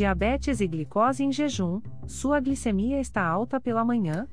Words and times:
diabetes 0.00 0.62
e 0.62 0.66
glicose 0.66 1.22
em 1.22 1.30
jejum, 1.30 1.78
sua 2.06 2.40
glicemia 2.40 2.98
está 2.98 3.22
alta 3.22 3.60
pela 3.60 3.84
manhã? 3.84 4.26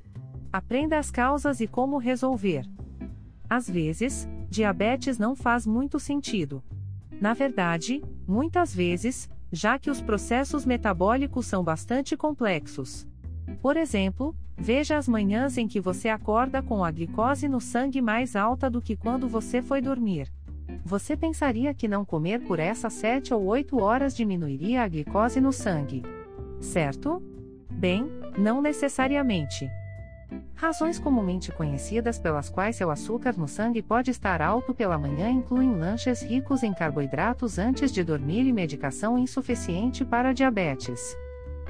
Aprenda 0.50 0.98
as 0.98 1.12
causas 1.12 1.60
e 1.60 1.68
como 1.68 1.98
resolver. 1.98 2.64
Às 3.50 3.70
vezes, 3.70 4.30
diabetes 4.50 5.20
não 5.20 5.36
faz 5.36 5.68
muito 5.68 6.00
sentido. 6.00 6.64
Na 7.20 7.34
verdade, 7.34 8.02
muitas 8.26 8.74
vezes, 8.74 9.30
já 9.52 9.78
que 9.78 9.92
os 9.92 10.02
processos 10.02 10.66
metabólicos 10.66 11.46
são 11.46 11.66
bastante 11.66 12.16
complexos. 12.16 13.06
Por 13.62 13.76
exemplo, 13.76 14.34
veja 14.56 14.98
as 14.98 15.06
manhãs 15.06 15.58
em 15.58 15.68
que 15.68 15.82
você 15.82 16.08
acorda 16.08 16.64
com 16.64 16.82
a 16.82 16.90
glicose 16.90 17.50
no 17.50 17.60
sangue 17.60 18.02
mais 18.02 18.38
alta 18.38 18.70
do 18.70 18.82
que 18.82 18.96
quando 18.96 19.28
você 19.28 19.62
foi 19.62 19.82
dormir. 19.82 20.32
Você 20.84 21.16
pensaria 21.16 21.74
que 21.74 21.88
não 21.88 22.06
comer 22.06 22.42
por 22.42 22.60
essas 22.60 22.94
7 22.94 23.34
ou 23.34 23.46
8 23.46 23.82
horas 23.82 24.16
diminuiria 24.16 24.84
a 24.84 24.88
glicose 24.88 25.40
no 25.40 25.52
sangue. 25.52 26.04
Certo? 26.60 27.22
Bem, 27.70 28.10
não 28.38 28.62
necessariamente. 28.62 29.70
Razões 30.56 30.98
comumente 30.98 31.52
conhecidas 31.52 32.18
pelas 32.18 32.50
quais 32.50 32.76
seu 32.76 32.90
açúcar 32.90 33.38
no 33.38 33.48
sangue 33.48 33.82
pode 33.82 34.10
estar 34.10 34.42
alto 34.42 34.74
pela 34.74 34.98
manhã 34.98 35.30
incluem 35.30 35.76
lanches 35.76 36.24
ricos 36.24 36.64
em 36.64 36.74
carboidratos 36.74 37.60
antes 37.60 37.92
de 37.92 38.04
dormir 38.04 38.48
e 38.48 38.52
medicação 38.52 39.18
insuficiente 39.18 40.04
para 40.04 40.34
diabetes. 40.34 41.16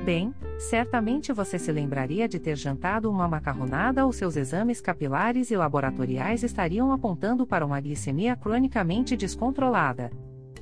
Bem, 0.04 0.34
certamente 0.58 1.34
você 1.34 1.58
se 1.58 1.72
lembraria 1.72 2.28
de 2.28 2.40
ter 2.40 2.56
jantado 2.56 3.10
uma 3.10 3.28
macarronada 3.28 4.06
ou 4.06 4.14
seus 4.14 4.36
exames 4.36 4.80
capilares 4.80 5.52
e 5.52 5.58
laboratoriais 5.58 6.44
estariam 6.44 6.92
apontando 6.92 7.46
para 7.46 7.66
uma 7.66 7.80
glicemia 7.82 8.36
cronicamente 8.36 9.18
descontrolada. 9.18 10.12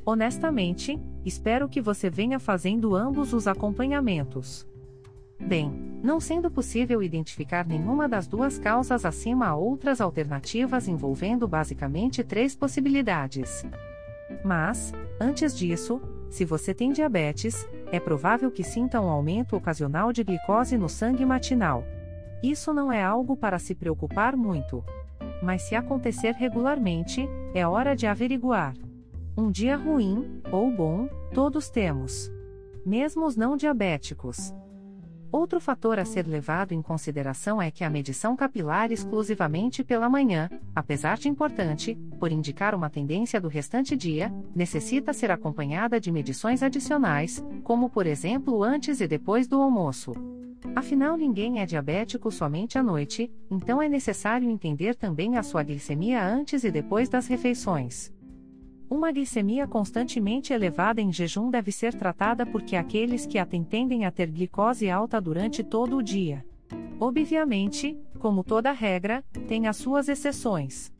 Honestamente, 0.05 0.99
espero 1.25 1.67
que 1.67 1.81
você 1.81 2.09
venha 2.09 2.39
fazendo 2.39 2.95
ambos 2.95 3.33
os 3.33 3.47
acompanhamentos. 3.47 4.67
Bem, 5.39 5.69
não 6.01 6.19
sendo 6.19 6.49
possível 6.49 7.03
identificar 7.03 7.67
nenhuma 7.67 8.07
das 8.07 8.25
duas 8.25 8.57
causas 8.57 9.03
acima, 9.03 9.47
há 9.47 9.55
outras 9.55 9.99
alternativas 9.99 10.87
envolvendo 10.87 11.47
basicamente 11.47 12.23
três 12.23 12.55
possibilidades. 12.55 13.65
Mas, 14.43 14.93
antes 15.19 15.55
disso, 15.55 16.01
se 16.29 16.45
você 16.45 16.73
tem 16.73 16.91
diabetes, 16.91 17.67
é 17.91 17.99
provável 17.99 18.51
que 18.51 18.63
sinta 18.63 18.99
um 18.99 19.09
aumento 19.09 19.55
ocasional 19.55 20.11
de 20.11 20.23
glicose 20.23 20.77
no 20.77 20.89
sangue 20.89 21.25
matinal. 21.25 21.83
Isso 22.43 22.73
não 22.73 22.91
é 22.91 23.03
algo 23.03 23.35
para 23.35 23.59
se 23.59 23.73
preocupar 23.73 24.35
muito. 24.35 24.83
Mas 25.41 25.63
se 25.63 25.75
acontecer 25.75 26.33
regularmente, 26.33 27.27
é 27.53 27.67
hora 27.67 27.95
de 27.95 28.07
averiguar. 28.07 28.73
Um 29.37 29.51
dia 29.51 29.75
ruim, 29.75 30.41
ou 30.51 30.71
bom, 30.71 31.07
todos 31.33 31.69
temos. 31.69 32.31
Mesmo 32.85 33.25
os 33.25 33.35
não 33.35 33.57
diabéticos. 33.57 34.53
Outro 35.31 35.59
fator 35.59 35.99
a 35.99 36.05
ser 36.05 36.25
levado 36.27 36.73
em 36.73 36.81
consideração 36.81 37.61
é 37.61 37.69
que 37.69 37.83
a 37.83 37.89
medição 37.89 38.35
capilar 38.35 38.91
exclusivamente 38.91 39.83
pela 39.83 40.09
manhã, 40.09 40.49
apesar 40.75 41.17
de 41.17 41.27
importante, 41.27 41.95
por 42.19 42.31
indicar 42.31 42.73
uma 42.73 42.89
tendência 42.89 43.39
do 43.41 43.47
restante 43.47 43.95
dia, 43.95 44.33
necessita 44.55 45.13
ser 45.13 45.31
acompanhada 45.31 45.99
de 45.99 46.11
medições 46.11 46.63
adicionais, 46.63 47.43
como 47.63 47.89
por 47.89 48.07
exemplo 48.07 48.63
antes 48.63 49.01
e 49.01 49.07
depois 49.07 49.47
do 49.47 49.61
almoço. 49.61 50.13
Afinal, 50.75 51.15
ninguém 51.15 51.59
é 51.59 51.65
diabético 51.65 52.31
somente 52.31 52.77
à 52.77 52.83
noite, 52.83 53.31
então 53.51 53.81
é 53.81 53.87
necessário 53.87 54.49
entender 54.49 54.95
também 54.95 55.37
a 55.37 55.43
sua 55.43 55.63
glicemia 55.63 56.23
antes 56.23 56.63
e 56.63 56.71
depois 56.71 57.07
das 57.07 57.27
refeições. 57.27 58.11
Uma 58.89 59.11
glicemia 59.11 59.67
constantemente 59.67 60.53
elevada 60.53 61.01
em 61.01 61.11
jejum 61.11 61.49
deve 61.49 61.71
ser 61.71 61.93
tratada 61.93 62.45
porque 62.45 62.75
aqueles 62.75 63.25
que 63.25 63.39
a 63.39 63.45
têm 63.45 63.63
tendem 63.63 64.05
a 64.05 64.11
ter 64.11 64.29
glicose 64.29 64.89
alta 64.89 65.19
durante 65.19 65.63
todo 65.63 65.97
o 65.97 66.03
dia. 66.03 66.45
Obviamente, 66.99 67.97
como 68.19 68.43
toda 68.43 68.71
regra, 68.71 69.23
tem 69.47 69.67
as 69.67 69.77
suas 69.77 70.07
exceções. 70.07 70.93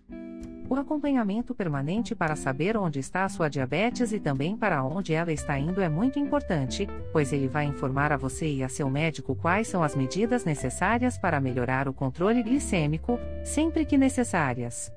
O 0.68 0.74
acompanhamento 0.74 1.54
permanente 1.54 2.16
para 2.16 2.36
saber 2.36 2.76
onde 2.76 3.00
está 3.00 3.24
a 3.24 3.30
sua 3.30 3.48
diabetes 3.48 4.12
e 4.12 4.20
também 4.20 4.58
para 4.58 4.84
onde 4.84 5.14
ela 5.14 5.32
está 5.32 5.60
indo 5.60 5.80
é 5.80 5.88
muito 5.88 6.18
importante, 6.18 6.88
pois 7.14 7.32
ele 7.32 7.48
vai 7.48 7.66
informar 7.66 8.12
a 8.12 8.18
você 8.18 8.52
e 8.52 8.64
a 8.64 8.70
seu 8.70 8.90
médico 8.90 9.36
quais 9.36 9.68
são 9.68 9.84
as 9.84 9.96
medidas 9.96 10.44
necessárias 10.44 11.20
para 11.20 11.40
melhorar 11.40 11.88
o 11.88 11.94
controle 11.94 12.42
glicêmico, 12.42 13.20
sempre 13.44 13.86
que 13.86 13.96
necessárias. 13.96 14.92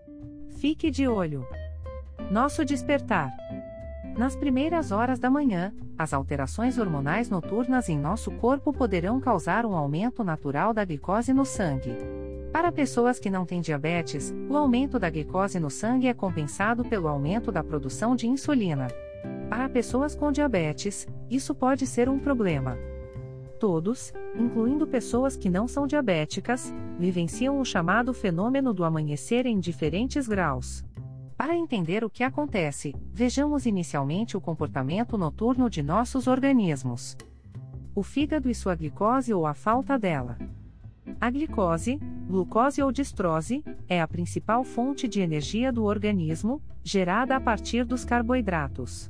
Fique 0.49 0.91
de 0.91 1.07
olho. 1.07 1.47
Nosso 2.31 2.63
despertar. 2.63 3.35
Nas 4.15 4.37
primeiras 4.37 4.93
horas 4.93 5.19
da 5.19 5.31
manhã, 5.31 5.73
as 5.97 6.13
alterações 6.13 6.79
hormonais 6.79 7.31
noturnas 7.31 7.89
em 7.89 7.99
nosso 7.99 8.31
corpo 8.33 8.71
poderão 8.71 9.19
causar 9.19 9.65
um 9.65 9.75
aumento 9.75 10.23
natural 10.23 10.75
da 10.75 10.85
glicose 10.85 11.33
no 11.33 11.47
sangue. 11.47 11.97
Para 12.53 12.71
pessoas 12.71 13.19
que 13.19 13.31
não 13.31 13.47
têm 13.47 13.63
diabetes, 13.63 14.35
o 14.47 14.57
aumento 14.59 14.99
da 14.99 15.09
glicose 15.09 15.59
no 15.59 15.71
sangue 15.71 16.07
é 16.07 16.13
compensado 16.13 16.85
pelo 16.85 17.09
aumento 17.09 17.51
da 17.51 17.65
produção 17.65 18.15
de 18.15 18.27
insulina. 18.27 18.89
Para 19.49 19.67
pessoas 19.67 20.15
com 20.15 20.31
diabetes, 20.31 21.09
isso 21.31 21.55
pode 21.55 21.87
ser 21.87 22.11
um 22.11 22.19
problema. 22.19 22.77
Todos, 23.59 24.13
incluindo 24.39 24.87
pessoas 24.87 25.35
que 25.35 25.49
não 25.49 25.67
são 25.67 25.87
diabéticas, 25.87 26.75
vivenciam 26.99 27.59
o 27.59 27.65
chamado 27.65 28.13
fenômeno 28.13 28.75
do 28.75 28.85
amanhecer 28.85 29.47
em 29.47 29.59
diferentes 29.59 30.29
graus. 30.29 30.85
Para 31.39 31.55
entender 31.55 32.03
o 32.03 32.11
que 32.11 32.25
acontece, 32.25 32.93
vejamos 33.13 33.65
inicialmente 33.65 34.37
o 34.37 34.41
comportamento 34.41 35.17
noturno 35.17 35.71
de 35.71 35.85
nossos 35.85 36.27
organismos. 36.27 37.17
O 37.95 38.03
fígado 38.03 38.51
e 38.51 38.55
sua 38.55 38.75
glicose 38.75 39.33
ou 39.33 39.47
a 39.47 39.55
falta 39.55 39.97
dela. 39.97 40.37
A 41.21 41.31
glicose, 41.31 42.01
glucose 42.27 42.83
ou 42.83 42.91
distrose, 42.91 43.63
é 43.89 44.01
a 44.01 44.09
principal 44.09 44.65
fonte 44.65 45.07
de 45.07 45.21
energia 45.21 45.73
do 45.73 45.85
organismo, 45.85 46.61
gerada 46.83 47.37
a 47.37 47.41
partir 47.41 47.85
dos 47.85 48.05
carboidratos. 48.05 49.09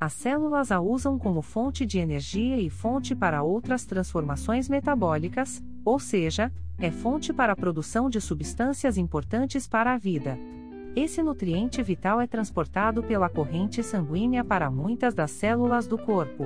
As 0.00 0.12
células 0.12 0.70
a 0.70 0.80
usam 0.80 1.18
como 1.18 1.42
fonte 1.42 1.84
de 1.84 1.98
energia 1.98 2.56
e 2.56 2.70
fonte 2.70 3.16
para 3.16 3.42
outras 3.42 3.84
transformações 3.84 4.68
metabólicas, 4.68 5.60
ou 5.84 5.98
seja, 5.98 6.52
é 6.78 6.92
fonte 6.92 7.32
para 7.32 7.52
a 7.52 7.56
produção 7.56 8.08
de 8.08 8.20
substâncias 8.20 8.96
importantes 8.96 9.66
para 9.66 9.92
a 9.92 9.98
vida. 9.98 10.38
Esse 10.96 11.24
nutriente 11.24 11.82
vital 11.82 12.20
é 12.20 12.26
transportado 12.26 13.02
pela 13.02 13.28
corrente 13.28 13.82
sanguínea 13.82 14.44
para 14.44 14.70
muitas 14.70 15.12
das 15.12 15.32
células 15.32 15.88
do 15.88 15.98
corpo. 15.98 16.44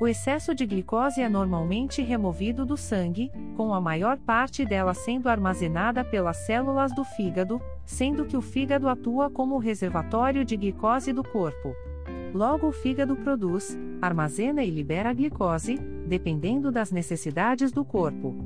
O 0.00 0.06
excesso 0.06 0.54
de 0.54 0.64
glicose 0.64 1.20
é 1.20 1.28
normalmente 1.28 2.00
removido 2.00 2.64
do 2.64 2.76
sangue, 2.76 3.32
com 3.56 3.74
a 3.74 3.80
maior 3.80 4.16
parte 4.16 4.64
dela 4.64 4.94
sendo 4.94 5.28
armazenada 5.28 6.04
pelas 6.04 6.36
células 6.46 6.94
do 6.94 7.02
fígado, 7.02 7.60
sendo 7.84 8.24
que 8.24 8.36
o 8.36 8.40
fígado 8.40 8.88
atua 8.88 9.28
como 9.28 9.58
reservatório 9.58 10.44
de 10.44 10.56
glicose 10.56 11.12
do 11.12 11.24
corpo. 11.24 11.74
Logo, 12.32 12.68
o 12.68 12.72
fígado 12.72 13.16
produz, 13.16 13.76
armazena 14.00 14.62
e 14.62 14.70
libera 14.70 15.10
a 15.10 15.12
glicose, 15.12 15.78
dependendo 16.06 16.70
das 16.70 16.92
necessidades 16.92 17.72
do 17.72 17.84
corpo. 17.84 18.36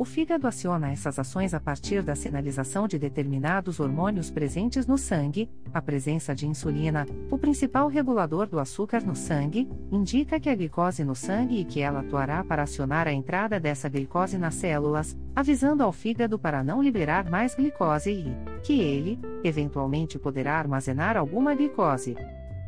O 0.00 0.04
fígado 0.06 0.48
aciona 0.48 0.90
essas 0.90 1.18
ações 1.18 1.52
a 1.52 1.60
partir 1.60 2.02
da 2.02 2.14
sinalização 2.14 2.88
de 2.88 2.98
determinados 2.98 3.78
hormônios 3.78 4.30
presentes 4.30 4.86
no 4.86 4.96
sangue, 4.96 5.46
a 5.74 5.82
presença 5.82 6.34
de 6.34 6.46
insulina, 6.46 7.06
o 7.30 7.36
principal 7.36 7.86
regulador 7.86 8.46
do 8.46 8.58
açúcar 8.58 9.02
no 9.02 9.14
sangue, 9.14 9.68
indica 9.92 10.40
que 10.40 10.48
a 10.48 10.54
glicose 10.54 11.04
no 11.04 11.14
sangue 11.14 11.60
e 11.60 11.66
que 11.66 11.82
ela 11.82 12.00
atuará 12.00 12.42
para 12.42 12.62
acionar 12.62 13.06
a 13.06 13.12
entrada 13.12 13.60
dessa 13.60 13.90
glicose 13.90 14.38
nas 14.38 14.54
células, 14.54 15.14
avisando 15.36 15.82
ao 15.82 15.92
fígado 15.92 16.38
para 16.38 16.64
não 16.64 16.82
liberar 16.82 17.28
mais 17.28 17.54
glicose 17.54 18.10
e 18.10 18.34
que 18.62 18.80
ele, 18.80 19.18
eventualmente, 19.44 20.18
poderá 20.18 20.54
armazenar 20.54 21.14
alguma 21.14 21.54
glicose. 21.54 22.16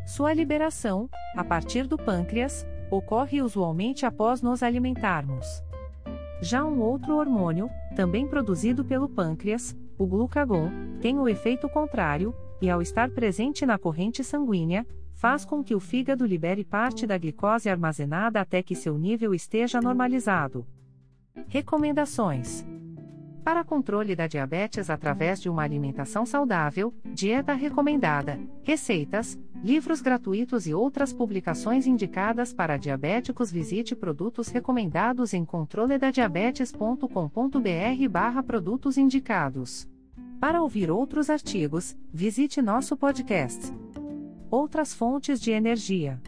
Sua 0.05 0.35
liberação, 0.35 1.09
a 1.35 1.43
partir 1.43 1.87
do 1.87 1.97
pâncreas, 1.97 2.67
ocorre 2.91 3.41
usualmente 3.41 4.05
após 4.05 4.43
nos 4.43 4.63
alimentarmos. 4.63 5.65
Já 6.43 6.65
um 6.65 6.81
outro 6.81 7.15
hormônio, 7.19 7.71
também 7.95 8.27
produzido 8.27 8.85
pelo 8.85 9.09
pâncreas, 9.09 9.77
o 9.97 10.05
glucagon, 10.05 10.73
tem 11.01 11.17
o 11.17 11.29
efeito 11.29 11.69
contrário, 11.69 12.35
e 12.61 12.69
ao 12.69 12.83
estar 12.83 13.09
presente 13.11 13.65
na 13.65 13.79
corrente 13.79 14.25
sanguínea, 14.25 14.85
faz 15.15 15.45
com 15.45 15.63
que 15.63 15.73
o 15.73 15.79
fígado 15.79 16.27
libere 16.27 16.65
parte 16.65 17.07
da 17.07 17.17
glicose 17.17 17.71
armazenada 17.71 18.41
até 18.41 18.61
que 18.61 18.75
seu 18.75 18.99
nível 18.99 19.33
esteja 19.33 19.81
normalizado. 19.81 20.67
Recomendações: 21.47 22.67
Para 23.45 23.65
controle 23.65 24.15
da 24.15 24.29
diabetes 24.29 24.89
através 24.89 25.41
de 25.41 25.49
uma 25.49 25.63
alimentação 25.63 26.25
saudável, 26.25 26.95
dieta 27.05 27.55
recomendada, 27.55 28.39
receitas, 28.63 29.37
livros 29.65 30.01
gratuitos 30.01 30.69
e 30.69 30.75
outras 30.75 31.13
publicações 31.13 31.85
indicadas 31.87 32.53
para 32.53 32.77
diabéticos. 32.77 33.51
Visite 33.51 33.97
produtos 33.97 34.47
recomendados 34.47 35.35
em 35.35 35.45
controledadiabetes.com.br/barra 35.45 38.43
produtos 38.45 38.97
indicados. 38.97 39.89
Para 40.39 40.63
ouvir 40.63 40.89
outros 40.91 41.29
artigos, 41.29 41.97
visite 42.13 42.63
nosso 42.63 42.97
podcast. 42.97 43.73
Outras 44.49 44.95
fontes 44.95 45.41
de 45.41 45.51
energia. 45.51 46.21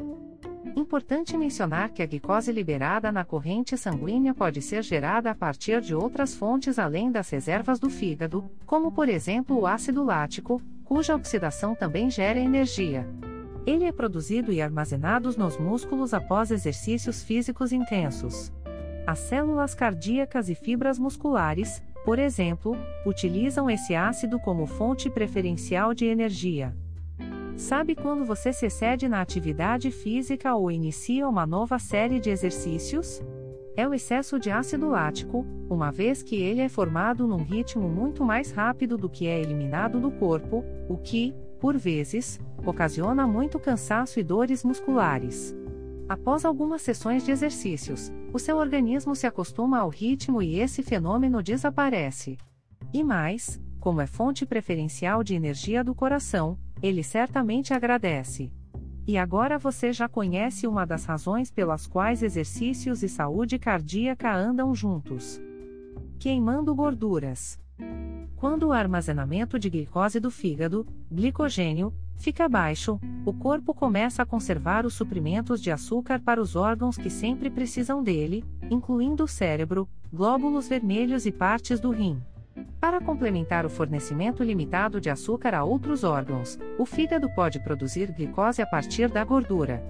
Importante 0.76 1.36
mencionar 1.36 1.90
que 1.90 2.02
a 2.02 2.06
glicose 2.06 2.50
liberada 2.50 3.12
na 3.12 3.24
corrente 3.24 3.76
sanguínea 3.78 4.34
pode 4.34 4.60
ser 4.60 4.82
gerada 4.82 5.30
a 5.30 5.34
partir 5.34 5.80
de 5.80 5.94
outras 5.94 6.34
fontes 6.34 6.80
além 6.80 7.12
das 7.12 7.30
reservas 7.30 7.78
do 7.78 7.88
fígado, 7.88 8.44
como 8.66 8.90
por 8.90 9.08
exemplo 9.08 9.56
o 9.56 9.66
ácido 9.68 10.02
lático, 10.02 10.60
cuja 10.84 11.14
oxidação 11.14 11.76
também 11.76 12.10
gera 12.10 12.40
energia. 12.40 13.06
Ele 13.64 13.84
é 13.84 13.92
produzido 13.92 14.52
e 14.52 14.60
armazenado 14.60 15.32
nos 15.38 15.56
músculos 15.56 16.12
após 16.12 16.50
exercícios 16.50 17.22
físicos 17.22 17.72
intensos. 17.72 18.52
As 19.06 19.20
células 19.20 19.74
cardíacas 19.74 20.48
e 20.48 20.56
fibras 20.56 20.98
musculares, 20.98 21.82
por 22.04 22.18
exemplo, 22.18 22.76
utilizam 23.06 23.70
esse 23.70 23.94
ácido 23.94 24.40
como 24.40 24.66
fonte 24.66 25.08
preferencial 25.08 25.94
de 25.94 26.04
energia. 26.04 26.74
Sabe 27.56 27.94
quando 27.94 28.24
você 28.24 28.52
se 28.52 28.66
excede 28.66 29.08
na 29.08 29.20
atividade 29.20 29.90
física 29.92 30.54
ou 30.56 30.72
inicia 30.72 31.28
uma 31.28 31.46
nova 31.46 31.78
série 31.78 32.18
de 32.18 32.28
exercícios? 32.28 33.22
É 33.76 33.86
o 33.86 33.94
excesso 33.94 34.40
de 34.40 34.50
ácido 34.50 34.88
lático, 34.88 35.46
uma 35.70 35.90
vez 35.90 36.22
que 36.22 36.36
ele 36.36 36.60
é 36.60 36.68
formado 36.68 37.26
num 37.28 37.42
ritmo 37.42 37.88
muito 37.88 38.24
mais 38.24 38.50
rápido 38.50 38.98
do 38.98 39.08
que 39.08 39.26
é 39.28 39.40
eliminado 39.40 40.00
do 40.00 40.10
corpo, 40.10 40.64
o 40.88 40.96
que, 40.96 41.32
por 41.60 41.76
vezes, 41.76 42.40
ocasiona 42.66 43.26
muito 43.26 43.58
cansaço 43.58 44.18
e 44.18 44.24
dores 44.24 44.64
musculares. 44.64 45.54
Após 46.08 46.44
algumas 46.44 46.82
sessões 46.82 47.24
de 47.24 47.30
exercícios, 47.30 48.12
o 48.32 48.38
seu 48.38 48.58
organismo 48.58 49.14
se 49.14 49.26
acostuma 49.26 49.78
ao 49.78 49.88
ritmo 49.88 50.42
e 50.42 50.58
esse 50.58 50.82
fenômeno 50.82 51.42
desaparece. 51.42 52.36
E 52.92 53.02
mais, 53.02 53.60
como 53.80 54.00
é 54.00 54.06
fonte 54.06 54.44
preferencial 54.44 55.22
de 55.22 55.34
energia 55.34 55.82
do 55.82 55.94
coração, 55.94 56.58
ele 56.84 57.02
certamente 57.02 57.72
agradece. 57.72 58.52
E 59.06 59.16
agora 59.16 59.58
você 59.58 59.90
já 59.90 60.06
conhece 60.06 60.66
uma 60.66 60.84
das 60.84 61.06
razões 61.06 61.50
pelas 61.50 61.86
quais 61.86 62.22
exercícios 62.22 63.02
e 63.02 63.08
saúde 63.08 63.58
cardíaca 63.58 64.30
andam 64.30 64.74
juntos. 64.74 65.40
Queimando 66.18 66.74
gorduras. 66.74 67.58
Quando 68.36 68.64
o 68.64 68.72
armazenamento 68.72 69.58
de 69.58 69.70
glicose 69.70 70.20
do 70.20 70.30
fígado, 70.30 70.86
glicogênio, 71.10 71.90
fica 72.18 72.46
baixo, 72.50 73.00
o 73.24 73.32
corpo 73.32 73.72
começa 73.72 74.22
a 74.22 74.26
conservar 74.26 74.84
os 74.84 74.92
suprimentos 74.92 75.62
de 75.62 75.70
açúcar 75.70 76.20
para 76.20 76.38
os 76.38 76.54
órgãos 76.54 76.98
que 76.98 77.08
sempre 77.08 77.48
precisam 77.48 78.02
dele, 78.02 78.44
incluindo 78.70 79.24
o 79.24 79.28
cérebro, 79.28 79.88
glóbulos 80.12 80.68
vermelhos 80.68 81.24
e 81.24 81.32
partes 81.32 81.80
do 81.80 81.90
rim. 81.90 82.20
Para 82.84 83.00
complementar 83.00 83.64
o 83.64 83.70
fornecimento 83.70 84.44
limitado 84.44 85.00
de 85.00 85.08
açúcar 85.08 85.54
a 85.54 85.64
outros 85.64 86.04
órgãos, 86.04 86.58
o 86.78 86.84
fígado 86.84 87.30
pode 87.30 87.58
produzir 87.58 88.12
glicose 88.12 88.60
a 88.60 88.66
partir 88.66 89.10
da 89.10 89.24
gordura. 89.24 89.82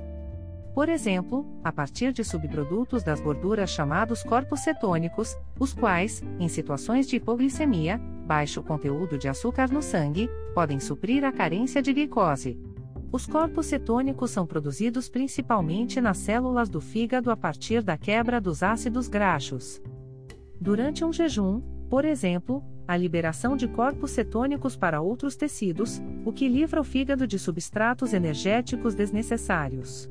Por 0.73 0.89
exemplo, 0.89 1.45
a 1.65 1.73
partir 1.73 2.13
de 2.13 2.23
subprodutos 2.23 3.03
das 3.03 3.21
gorduras 3.21 3.69
chamados 3.71 4.23
corpos 4.23 4.61
cetônicos, 4.61 5.37
os 5.59 5.75
quais, 5.75 6.23
em 6.39 6.47
situações 6.47 7.09
de 7.09 7.17
hipoglicemia, 7.17 7.99
baixo 7.99 8.63
conteúdo 8.63 9.19
de 9.19 9.27
açúcar 9.27 9.69
no 9.73 9.83
sangue, 9.83 10.31
podem 10.55 10.79
suprir 10.79 11.25
a 11.25 11.33
carência 11.33 11.83
de 11.83 11.93
glicose. 11.93 12.57
Os 13.11 13.27
corpos 13.27 13.67
cetônicos 13.67 14.31
são 14.31 14.47
produzidos 14.47 15.09
principalmente 15.09 16.01
nas 16.01 16.19
células 16.19 16.69
do 16.69 16.81
fígado 16.81 17.33
a 17.33 17.37
partir 17.37 17.83
da 17.83 17.99
quebra 17.99 18.41
dos 18.41 18.63
ácidos 18.63 19.09
graxos. 19.09 19.83
Durante 20.61 21.05
um 21.05 21.13
jejum, 21.13 21.61
por 21.91 22.05
exemplo, 22.05 22.63
a 22.87 22.97
liberação 22.97 23.57
de 23.57 23.67
corpos 23.69 24.11
cetônicos 24.11 24.77
para 24.77 25.01
outros 25.01 25.37
tecidos, 25.37 26.01
o 26.25 26.33
que 26.33 26.49
livra 26.49 26.81
o 26.81 26.85
fígado 26.85 27.27
de 27.27 27.39
substratos 27.39 28.13
energéticos 28.13 28.95
desnecessários. 28.95 30.11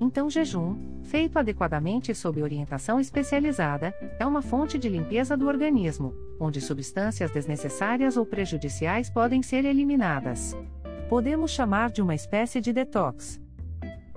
Então, 0.00 0.30
jejum, 0.30 0.76
feito 1.02 1.38
adequadamente 1.38 2.14
sob 2.14 2.42
orientação 2.42 2.98
especializada, 2.98 3.94
é 4.18 4.24
uma 4.24 4.40
fonte 4.40 4.78
de 4.78 4.88
limpeza 4.88 5.36
do 5.36 5.46
organismo, 5.46 6.14
onde 6.40 6.60
substâncias 6.60 7.30
desnecessárias 7.30 8.16
ou 8.16 8.24
prejudiciais 8.24 9.10
podem 9.10 9.42
ser 9.42 9.66
eliminadas. 9.66 10.56
Podemos 11.08 11.50
chamar 11.50 11.90
de 11.90 12.00
uma 12.00 12.14
espécie 12.14 12.60
de 12.60 12.72
detox. 12.72 13.40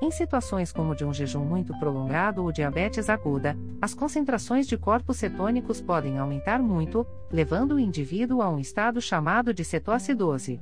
Em 0.03 0.11
situações 0.11 0.69
como 0.69 0.93
de 0.93 1.05
um 1.05 1.13
jejum 1.13 1.45
muito 1.45 1.73
prolongado 1.79 2.43
ou 2.43 2.51
diabetes 2.51 3.07
aguda, 3.07 3.57
as 3.81 3.93
concentrações 3.93 4.67
de 4.67 4.77
corpos 4.77 5.15
cetônicos 5.15 5.79
podem 5.79 6.17
aumentar 6.17 6.61
muito, 6.61 7.07
levando 7.31 7.75
o 7.75 7.79
indivíduo 7.79 8.41
a 8.41 8.49
um 8.49 8.59
estado 8.59 8.99
chamado 8.99 9.53
de 9.53 9.63
cetoacidose. 9.63 10.59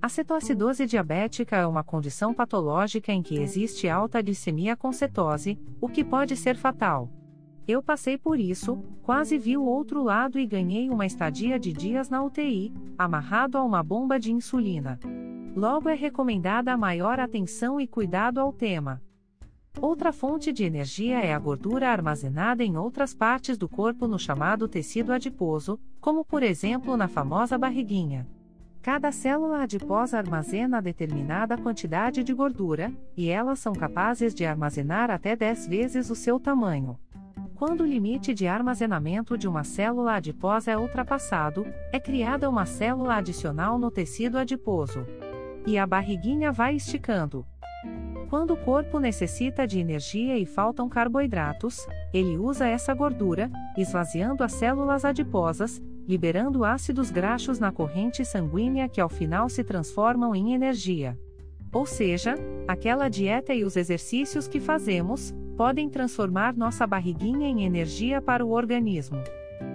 A 0.00 0.08
cetoacidose 0.08 0.86
diabética 0.86 1.56
é 1.56 1.66
uma 1.66 1.84
condição 1.84 2.32
patológica 2.32 3.12
em 3.12 3.20
que 3.20 3.38
existe 3.38 3.86
alta 3.90 4.22
glicemia 4.22 4.74
com 4.74 4.90
cetose, 4.90 5.60
o 5.82 5.86
que 5.86 6.02
pode 6.02 6.34
ser 6.34 6.56
fatal. 6.56 7.10
Eu 7.68 7.82
passei 7.82 8.16
por 8.16 8.40
isso, 8.40 8.82
quase 9.02 9.36
vi 9.36 9.54
o 9.54 9.66
outro 9.66 10.02
lado 10.02 10.38
e 10.38 10.46
ganhei 10.46 10.88
uma 10.88 11.04
estadia 11.04 11.58
de 11.58 11.74
dias 11.74 12.08
na 12.08 12.24
UTI, 12.24 12.72
amarrado 12.96 13.58
a 13.58 13.62
uma 13.62 13.82
bomba 13.82 14.18
de 14.18 14.32
insulina. 14.32 14.98
Logo 15.56 15.88
é 15.88 15.94
recomendada 15.94 16.72
a 16.72 16.76
maior 16.76 17.18
atenção 17.18 17.80
e 17.80 17.86
cuidado 17.86 18.38
ao 18.38 18.52
tema. 18.52 19.02
Outra 19.80 20.12
fonte 20.12 20.52
de 20.52 20.64
energia 20.64 21.20
é 21.20 21.32
a 21.32 21.38
gordura 21.38 21.88
armazenada 21.88 22.64
em 22.64 22.76
outras 22.76 23.14
partes 23.14 23.56
do 23.56 23.68
corpo 23.68 24.08
no 24.08 24.18
chamado 24.18 24.66
tecido 24.68 25.12
adiposo, 25.12 25.78
como 26.00 26.24
por 26.24 26.42
exemplo 26.42 26.96
na 26.96 27.06
famosa 27.06 27.56
barriguinha. 27.56 28.26
Cada 28.82 29.12
célula 29.12 29.62
adiposa 29.62 30.18
armazena 30.18 30.80
determinada 30.80 31.56
quantidade 31.56 32.24
de 32.24 32.32
gordura, 32.32 32.92
e 33.16 33.28
elas 33.28 33.58
são 33.58 33.72
capazes 33.72 34.34
de 34.34 34.44
armazenar 34.44 35.10
até 35.10 35.36
10 35.36 35.66
vezes 35.68 36.10
o 36.10 36.14
seu 36.14 36.40
tamanho. 36.40 36.98
Quando 37.54 37.82
o 37.82 37.86
limite 37.86 38.32
de 38.32 38.46
armazenamento 38.46 39.36
de 39.36 39.48
uma 39.48 39.64
célula 39.64 40.14
adiposa 40.14 40.70
é 40.70 40.78
ultrapassado, 40.78 41.66
é 41.92 41.98
criada 41.98 42.48
uma 42.48 42.66
célula 42.66 43.16
adicional 43.16 43.78
no 43.78 43.90
tecido 43.90 44.38
adiposo 44.38 45.04
e 45.68 45.76
a 45.76 45.86
barriguinha 45.86 46.50
vai 46.50 46.76
esticando. 46.76 47.44
Quando 48.30 48.54
o 48.54 48.56
corpo 48.56 48.98
necessita 48.98 49.66
de 49.66 49.78
energia 49.78 50.38
e 50.38 50.46
faltam 50.46 50.88
carboidratos, 50.88 51.86
ele 52.12 52.38
usa 52.38 52.66
essa 52.66 52.94
gordura, 52.94 53.50
esvaziando 53.76 54.42
as 54.42 54.52
células 54.52 55.04
adiposas, 55.04 55.82
liberando 56.08 56.64
ácidos 56.64 57.10
graxos 57.10 57.58
na 57.58 57.70
corrente 57.70 58.24
sanguínea 58.24 58.88
que 58.88 58.98
ao 58.98 59.10
final 59.10 59.50
se 59.50 59.62
transformam 59.62 60.34
em 60.34 60.54
energia. 60.54 61.18
Ou 61.70 61.84
seja, 61.84 62.34
aquela 62.66 63.10
dieta 63.10 63.52
e 63.52 63.62
os 63.62 63.76
exercícios 63.76 64.48
que 64.48 64.60
fazemos 64.60 65.34
podem 65.54 65.90
transformar 65.90 66.56
nossa 66.56 66.86
barriguinha 66.86 67.46
em 67.46 67.64
energia 67.64 68.22
para 68.22 68.44
o 68.44 68.52
organismo. 68.52 69.22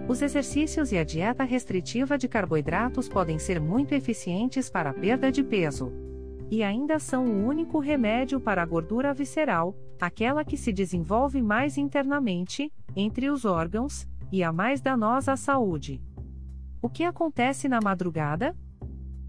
Os 0.08 0.22
exercícios 0.22 0.92
e 0.92 0.98
a 0.98 1.04
dieta 1.04 1.46
restritiva 1.46 2.18
de 2.18 2.28
carboidratos 2.28 3.08
podem 3.08 3.40
ser 3.40 3.60
muito 3.62 3.94
eficientes 3.94 4.70
para 4.70 4.90
a 4.90 4.94
perda 4.94 5.32
de 5.32 5.42
peso. 5.42 5.94
E 6.52 6.62
ainda 6.62 7.00
são 7.00 7.26
o 7.26 7.48
único 7.48 7.80
remédio 7.80 8.40
para 8.40 8.62
a 8.62 8.66
gordura 8.66 9.14
visceral, 9.14 9.74
aquela 10.00 10.44
que 10.44 10.58
se 10.58 10.74
desenvolve 10.74 11.42
mais 11.42 11.78
internamente, 11.78 12.72
entre 12.96 13.30
os 13.30 13.46
órgãos, 13.46 14.06
e 14.30 14.44
a 14.44 14.52
mais 14.52 14.82
danosa 14.82 15.32
à 15.32 15.38
saúde. 15.38 16.02
O 16.82 16.90
que 16.90 17.06
acontece 17.06 17.70
na 17.70 17.80
madrugada? 17.82 18.54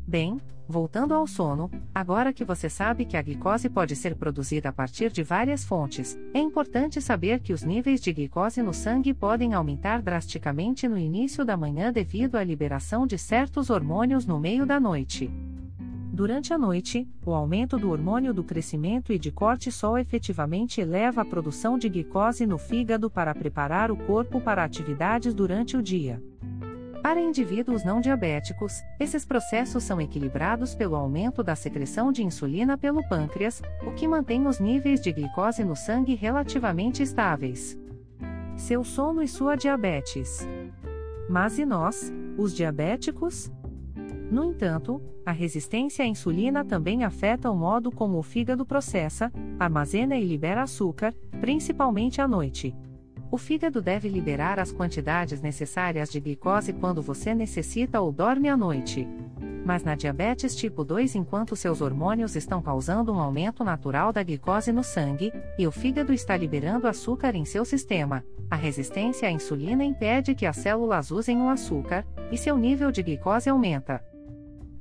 Bem, 0.07 0.39
voltando 0.69 1.15
ao 1.15 1.27
sono, 1.27 1.71
agora 1.95 2.31
que 2.31 2.45
você 2.45 2.69
sabe 2.69 3.07
que 3.07 3.17
a 3.17 3.23
glicose 3.23 3.71
pode 3.71 3.97
ser 3.97 4.15
produzida 4.15 4.69
a 4.69 4.73
partir 4.73 5.11
de 5.11 5.23
várias 5.23 5.65
fontes, 5.65 6.19
é 6.35 6.39
importante 6.39 7.01
saber 7.01 7.41
que 7.41 7.55
os 7.55 7.63
níveis 7.63 8.03
de 8.03 8.13
glicose 8.13 8.63
no 8.63 8.75
sangue 8.75 9.15
podem 9.15 9.55
aumentar 9.55 10.03
drasticamente 10.03 10.87
no 10.87 10.99
início 10.99 11.43
da 11.43 11.57
manhã 11.57 11.91
devido 11.91 12.37
à 12.37 12.45
liberação 12.45 13.07
de 13.07 13.17
certos 13.17 13.71
hormônios 13.71 14.27
no 14.27 14.39
meio 14.39 14.67
da 14.67 14.79
noite. 14.79 15.31
Durante 16.13 16.53
a 16.53 16.59
noite, 16.59 17.09
o 17.25 17.33
aumento 17.33 17.79
do 17.79 17.91
hormônio 17.91 18.33
do 18.33 18.45
crescimento 18.45 19.13
e 19.13 19.19
de 19.19 19.33
cortisol 19.33 19.99
efetivamente 19.99 20.81
eleva 20.83 21.23
a 21.23 21.25
produção 21.25 21.77
de 21.79 21.89
glicose 21.89 22.47
no 22.47 22.59
fígado 22.59 23.11
para 23.11 23.35
preparar 23.35 23.91
o 23.91 23.97
corpo 23.97 24.41
para 24.41 24.63
atividades 24.63 25.35
durante 25.35 25.77
o 25.77 25.83
dia. 25.83 26.23
Para 27.05 27.21
indivíduos 27.21 27.85
não 27.85 28.01
diabéticos, 28.01 28.83
esses 28.99 29.27
processos 29.27 29.85
são 29.85 30.01
equilibrados 30.01 30.75
pelo 30.75 30.97
aumento 30.97 31.43
da 31.43 31.55
secreção 31.55 32.11
de 32.11 32.25
insulina 32.25 32.79
pelo 32.79 33.07
pâncreas, 33.07 33.61
o 33.87 33.93
que 33.93 34.09
mantém 34.09 34.47
os 34.47 34.59
níveis 34.59 35.03
de 35.03 35.13
glicose 35.13 35.63
no 35.63 35.77
sangue 35.77 36.15
relativamente 36.15 37.03
estáveis. 37.03 37.79
Seu 38.57 38.83
sono 38.83 39.21
e 39.21 39.29
sua 39.29 39.55
diabetes. 39.55 40.49
Mas 41.29 41.59
e 41.59 41.67
nós, 41.67 42.11
os 42.39 42.55
diabéticos? 42.55 43.53
No 44.31 44.43
entanto, 44.43 44.99
a 45.27 45.31
resistência 45.31 46.07
à 46.07 46.09
insulina 46.09 46.65
também 46.65 47.05
afeta 47.05 47.51
o 47.51 47.55
modo 47.55 47.93
como 47.93 48.17
o 48.17 48.23
fígado 48.23 48.65
processa, 48.65 49.31
armazena 49.61 50.17
e 50.17 50.25
libera 50.25 50.63
açúcar, 50.63 51.15
principalmente 51.39 52.23
à 52.23 52.27
noite. 52.27 52.75
O 53.35 53.37
fígado 53.37 53.83
deve 53.83 54.09
liberar 54.09 54.61
as 54.61 54.71
quantidades 54.71 55.43
necessárias 55.43 56.09
de 56.09 56.21
glicose 56.21 56.73
quando 56.73 57.03
você 57.03 57.35
necessita 57.35 58.01
ou 58.01 58.13
dorme 58.13 58.49
à 58.49 58.57
noite. 58.57 59.09
mas 59.65 59.83
na 59.83 59.97
diabetes 59.97 60.55
tipo 60.55 60.85
2, 60.85 61.17
enquanto 61.17 61.57
seus 61.57 61.81
hormônios 61.81 62.37
estão 62.37 62.63
causando 62.63 63.13
um 63.13 63.19
aumento 63.19 63.65
natural 63.65 64.13
da 64.13 64.23
glicose 64.23 64.71
no 64.71 64.85
sangue, 64.85 65.33
e 65.59 65.67
o 65.67 65.73
fígado 65.73 66.13
está 66.13 66.37
liberando 66.37 66.87
açúcar 66.87 67.35
em 67.35 67.45
seu 67.45 67.65
sistema, 67.65 68.25
a 68.49 68.55
resistência 68.55 69.27
à 69.27 69.33
insulina 69.33 69.83
impede 69.83 70.33
que 70.33 70.47
as 70.47 70.59
células 70.59 71.11
usem 71.11 71.43
o 71.43 71.49
açúcar, 71.49 72.07
e 72.31 72.39
seu 72.39 72.57
nível 72.57 72.93
de 72.93 73.03
glicose 73.03 73.51
aumenta. 73.51 74.01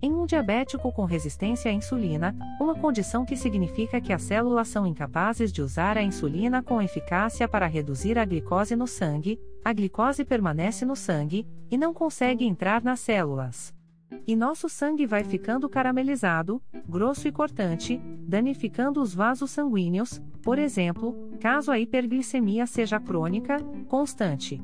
Em 0.04 0.12
um 0.12 0.26
diabético 0.26 0.92
com 0.92 1.06
resistência 1.06 1.72
à 1.72 1.74
insulina, 1.74 2.36
uma 2.60 2.76
condição 2.76 3.24
que 3.24 3.38
significa 3.38 4.02
que 4.02 4.12
as 4.12 4.22
células 4.22 4.68
são 4.68 4.86
incapazes 4.86 5.50
de 5.50 5.62
usar 5.62 5.98
a 5.98 6.04
insulina 6.04 6.62
com 6.62 6.82
eficácia 6.82 7.48
para 7.48 7.68
reduzir 7.68 8.20
a 8.20 8.26
glicose 8.26 8.76
no 8.76 8.86
sangue, 8.86 9.40
a 9.64 9.72
glicose 9.72 10.26
permanece 10.26 10.84
no 10.84 10.94
sangue, 10.94 11.48
e 11.72 11.78
não 11.78 11.94
consegue 11.94 12.44
entrar 12.44 12.84
nas 12.84 13.00
células. 13.00 13.74
E 14.28 14.36
nosso 14.36 14.68
sangue 14.68 15.06
vai 15.06 15.24
ficando 15.24 15.70
caramelizado, 15.70 16.62
grosso 16.86 17.30
e 17.30 17.32
cortante, 17.32 17.98
danificando 18.28 19.02
os 19.02 19.16
vasos 19.16 19.52
sanguíneos, 19.52 20.22
por 20.42 20.60
exemplo, 20.60 21.16
caso 21.40 21.72
a 21.72 21.80
hiperglicemia 21.80 22.68
seja 22.68 23.00
crônica, 23.00 23.58
constante. 23.88 24.62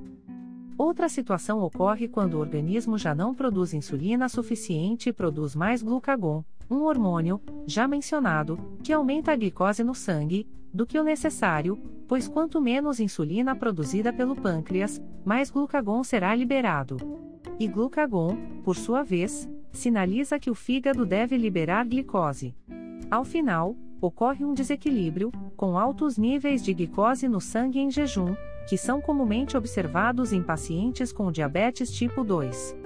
Outra 0.80 1.10
situação 1.10 1.62
ocorre 1.62 2.08
quando 2.08 2.36
o 2.36 2.40
organismo 2.40 2.98
já 2.98 3.14
não 3.14 3.36
produz 3.36 3.74
insulina 3.74 4.30
suficiente 4.30 5.10
e 5.10 5.14
produz 5.14 5.54
mais 5.54 5.84
glucagon, 5.84 6.42
um 6.72 6.84
hormônio, 6.84 7.42
já 7.68 7.86
mencionado, 7.86 8.58
que 8.82 8.94
aumenta 8.94 9.34
a 9.34 9.36
glicose 9.36 9.84
no 9.84 9.94
sangue, 9.94 10.48
do 10.74 10.88
que 10.88 10.98
o 10.98 11.04
necessário, 11.04 11.78
pois 12.08 12.30
quanto 12.30 12.62
menos 12.62 13.02
insulina 13.02 13.54
produzida 13.58 14.14
pelo 14.14 14.38
pâncreas, 14.38 15.02
mais 15.26 15.52
glucagon 15.52 16.02
será 16.02 16.34
liberado. 16.34 16.96
E 17.60 17.68
glucagon, 17.68 18.38
por 18.64 18.78
sua 18.78 19.04
vez, 19.04 19.50
sinaliza 19.74 20.40
que 20.40 20.50
o 20.50 20.56
fígado 20.56 21.06
deve 21.06 21.36
liberar 21.36 21.86
glicose. 21.86 22.56
Ao 23.12 23.26
final, 23.26 23.76
ocorre 24.00 24.46
um 24.46 24.54
desequilíbrio, 24.54 25.30
com 25.58 25.78
altos 25.78 26.18
níveis 26.18 26.64
de 26.64 26.74
glicose 26.74 27.28
no 27.28 27.42
sangue 27.42 27.80
em 27.80 27.92
jejum, 27.92 28.34
que 28.70 28.78
são 28.78 29.02
comumente 29.02 29.58
observados 29.58 30.32
em 30.32 30.44
pacientes 30.44 31.12
com 31.12 31.32
diabetes 31.32 31.92
tipo 31.92 32.24
2. 32.24 32.78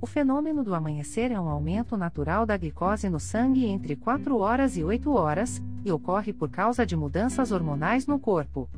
O 0.00 0.06
fenômeno 0.06 0.62
do 0.62 0.72
amanhecer 0.72 1.32
é 1.32 1.40
um 1.40 1.48
aumento 1.48 1.96
natural 1.96 2.46
da 2.46 2.56
glicose 2.56 3.10
no 3.10 3.18
sangue 3.18 3.66
entre 3.66 3.96
4 3.96 4.38
horas 4.38 4.76
e 4.76 4.84
8 4.84 5.10
horas, 5.12 5.60
e 5.84 5.90
ocorre 5.90 6.32
por 6.32 6.48
causa 6.48 6.86
de 6.86 6.94
mudanças 6.94 7.50
hormonais 7.50 8.06
no 8.06 8.20
corpo. 8.20 8.70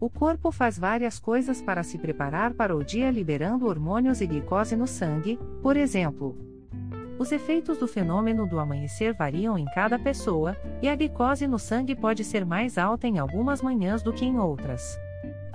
O 0.00 0.10
corpo 0.10 0.50
faz 0.50 0.76
várias 0.76 1.20
coisas 1.20 1.62
para 1.62 1.84
se 1.84 1.98
preparar 1.98 2.52
para 2.52 2.74
o 2.74 2.82
dia 2.82 3.12
liberando 3.12 3.64
hormônios 3.64 4.20
e 4.20 4.26
glicose 4.26 4.74
no 4.74 4.88
sangue, 4.88 5.38
por 5.62 5.76
exemplo, 5.76 6.36
os 7.18 7.32
efeitos 7.32 7.78
do 7.78 7.86
fenômeno 7.86 8.46
do 8.46 8.58
amanhecer 8.58 9.14
variam 9.14 9.58
em 9.58 9.64
cada 9.66 9.98
pessoa, 9.98 10.56
e 10.82 10.88
a 10.88 10.94
glicose 10.94 11.46
no 11.46 11.58
sangue 11.58 11.94
pode 11.94 12.22
ser 12.24 12.44
mais 12.44 12.76
alta 12.76 13.06
em 13.06 13.18
algumas 13.18 13.62
manhãs 13.62 14.02
do 14.02 14.12
que 14.12 14.24
em 14.24 14.38
outras. 14.38 14.98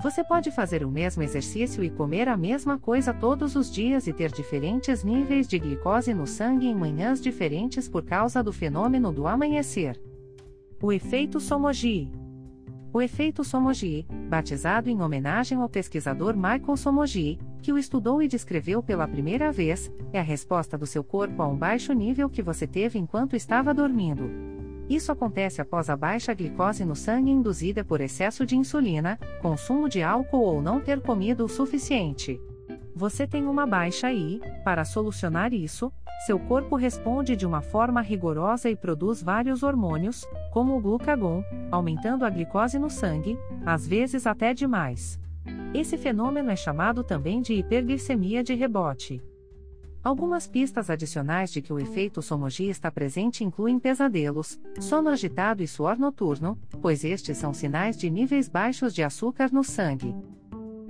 Você 0.02 0.24
pode 0.24 0.50
fazer 0.50 0.84
o 0.84 0.90
mesmo 0.90 1.22
exercício 1.22 1.84
e 1.84 1.90
comer 1.90 2.28
a 2.28 2.36
mesma 2.36 2.80
coisa 2.80 3.14
todos 3.14 3.56
os 3.56 3.72
dias 3.72 4.08
e 4.08 4.14
ter 4.14 4.32
diferentes 4.32 5.04
níveis 5.04 5.48
de 5.48 5.60
glicose 5.60 6.14
no 6.14 6.26
sangue 6.26 6.68
em 6.68 6.76
manhãs 6.76 7.22
diferentes 7.22 7.88
por 7.88 8.04
causa 8.04 8.42
do 8.42 8.52
fenômeno 8.52 9.12
do 9.12 9.28
amanhecer. 9.28 10.02
O 10.82 10.92
efeito 10.92 11.40
Somogy 11.40 12.12
o 12.94 13.02
efeito 13.02 13.42
Somogy, 13.42 14.06
batizado 14.28 14.90
em 14.90 15.02
homenagem 15.02 15.58
ao 15.58 15.70
pesquisador 15.70 16.36
Michael 16.36 16.76
Somogy, 16.76 17.40
que 17.62 17.72
o 17.72 17.78
estudou 17.78 18.22
e 18.22 18.28
descreveu 18.28 18.82
pela 18.82 19.08
primeira 19.08 19.52
vez, 19.52 19.92
é 20.12 20.20
a 20.20 20.24
resposta 20.24 20.78
do 20.78 20.86
seu 20.86 21.04
corpo 21.04 21.42
a 21.42 21.48
um 21.48 21.56
baixo 21.56 21.94
nível 21.94 22.30
que 22.30 22.42
você 22.42 22.66
teve 22.66 22.98
enquanto 22.98 23.36
estava 23.36 23.74
dormindo. 23.74 24.30
Isso 24.90 25.12
acontece 25.12 25.62
após 25.62 25.90
a 25.90 25.96
baixa 25.96 26.34
glicose 26.34 26.84
no 26.84 26.96
sangue 26.96 27.32
induzida 27.32 27.84
por 27.84 28.02
excesso 28.02 28.46
de 28.46 28.58
insulina, 28.58 29.18
consumo 29.42 29.88
de 29.88 30.04
álcool 30.04 30.42
ou 30.42 30.62
não 30.62 30.82
ter 30.82 31.00
comido 31.02 31.46
o 31.46 31.50
suficiente. 31.50 32.42
Você 32.94 33.26
tem 33.26 33.48
uma 33.48 33.66
baixa 33.66 34.12
e, 34.12 34.42
para 34.66 34.84
solucionar 34.84 35.54
isso, 35.54 35.94
seu 36.26 36.38
corpo 36.38 36.76
responde 36.76 37.36
de 37.36 37.46
uma 37.46 37.62
forma 37.62 38.02
rigorosa 38.02 38.70
e 38.70 38.76
produz 38.76 39.24
vários 39.24 39.64
hormônios, 39.64 40.28
como 40.52 40.76
o 40.76 40.82
glucagon, 40.82 41.42
aumentando 41.72 42.26
a 42.26 42.30
glicose 42.30 42.78
no 42.78 42.90
sangue, 42.90 43.38
às 43.66 43.88
vezes 43.88 44.28
até 44.28 44.54
demais. 44.54 45.21
Esse 45.74 45.98
fenômeno 45.98 46.50
é 46.52 46.56
chamado 46.56 47.02
também 47.02 47.42
de 47.42 47.54
hiperglicemia 47.54 48.44
de 48.44 48.54
rebote. 48.54 49.24
Algumas 50.04 50.46
pistas 50.46 50.90
adicionais 50.90 51.50
de 51.50 51.62
que 51.62 51.72
o 51.72 51.80
efeito 51.80 52.22
somogia 52.22 52.70
está 52.70 52.92
presente 52.92 53.46
incluem 53.46 53.80
pesadelos, 53.80 54.60
sono 54.82 55.10
agitado 55.10 55.64
e 55.64 55.68
suor 55.68 55.98
noturno, 55.98 56.58
pois 56.82 57.06
estes 57.06 57.38
são 57.38 57.54
sinais 57.54 57.98
de 57.98 58.10
níveis 58.10 58.50
baixos 58.50 58.94
de 58.94 59.02
açúcar 59.02 59.50
no 59.54 59.64
sangue. 59.64 60.14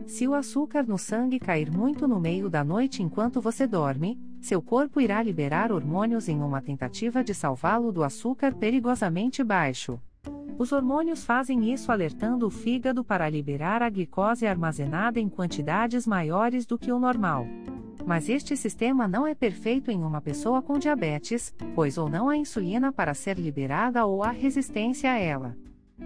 Se 0.08 0.28
o 0.28 0.34
açúcar 0.34 0.84
no 0.88 0.98
sangue 0.98 1.40
cair 1.40 1.70
muito 1.70 2.08
no 2.08 2.20
meio 2.20 2.50
da 2.50 2.64
noite 2.64 3.04
enquanto 3.04 3.40
você 3.40 3.68
dorme, 3.68 4.20
seu 4.42 4.64
corpo 4.64 5.00
irá 5.00 5.22
liberar 5.22 5.72
hormônios 5.72 6.28
em 6.28 6.42
uma 6.42 6.60
tentativa 6.60 7.24
de 7.24 7.36
salvá-lo 7.36 7.92
do 7.92 8.04
açúcar 8.04 8.56
perigosamente 8.56 9.44
baixo. 9.44 10.02
Os 10.58 10.72
hormônios 10.72 11.24
fazem 11.24 11.74
isso 11.74 11.92
alertando 11.92 12.46
o 12.46 12.50
fígado 12.50 13.04
para 13.04 13.30
liberar 13.30 13.82
a 13.82 13.90
glicose 13.90 14.46
armazenada 14.46 15.20
em 15.20 15.28
quantidades 15.28 16.06
maiores 16.06 16.66
do 16.66 16.78
que 16.78 16.92
o 16.92 17.00
normal. 17.00 17.48
Mas 18.06 18.30
este 18.30 18.56
sistema 18.58 19.08
não 19.08 19.26
é 19.28 19.34
perfeito 19.34 19.92
em 19.92 20.04
uma 20.04 20.22
pessoa 20.22 20.62
com 20.62 20.78
diabetes, 20.78 21.54
pois 21.76 21.98
ou 21.98 22.10
não 22.10 22.30
há 22.30 22.38
insulina 22.38 22.92
para 22.92 23.14
ser 23.14 23.38
liberada 23.38 24.06
ou 24.06 24.24
há 24.24 24.32
resistência 24.32 25.12
a 25.12 25.18
ela. 25.18 25.56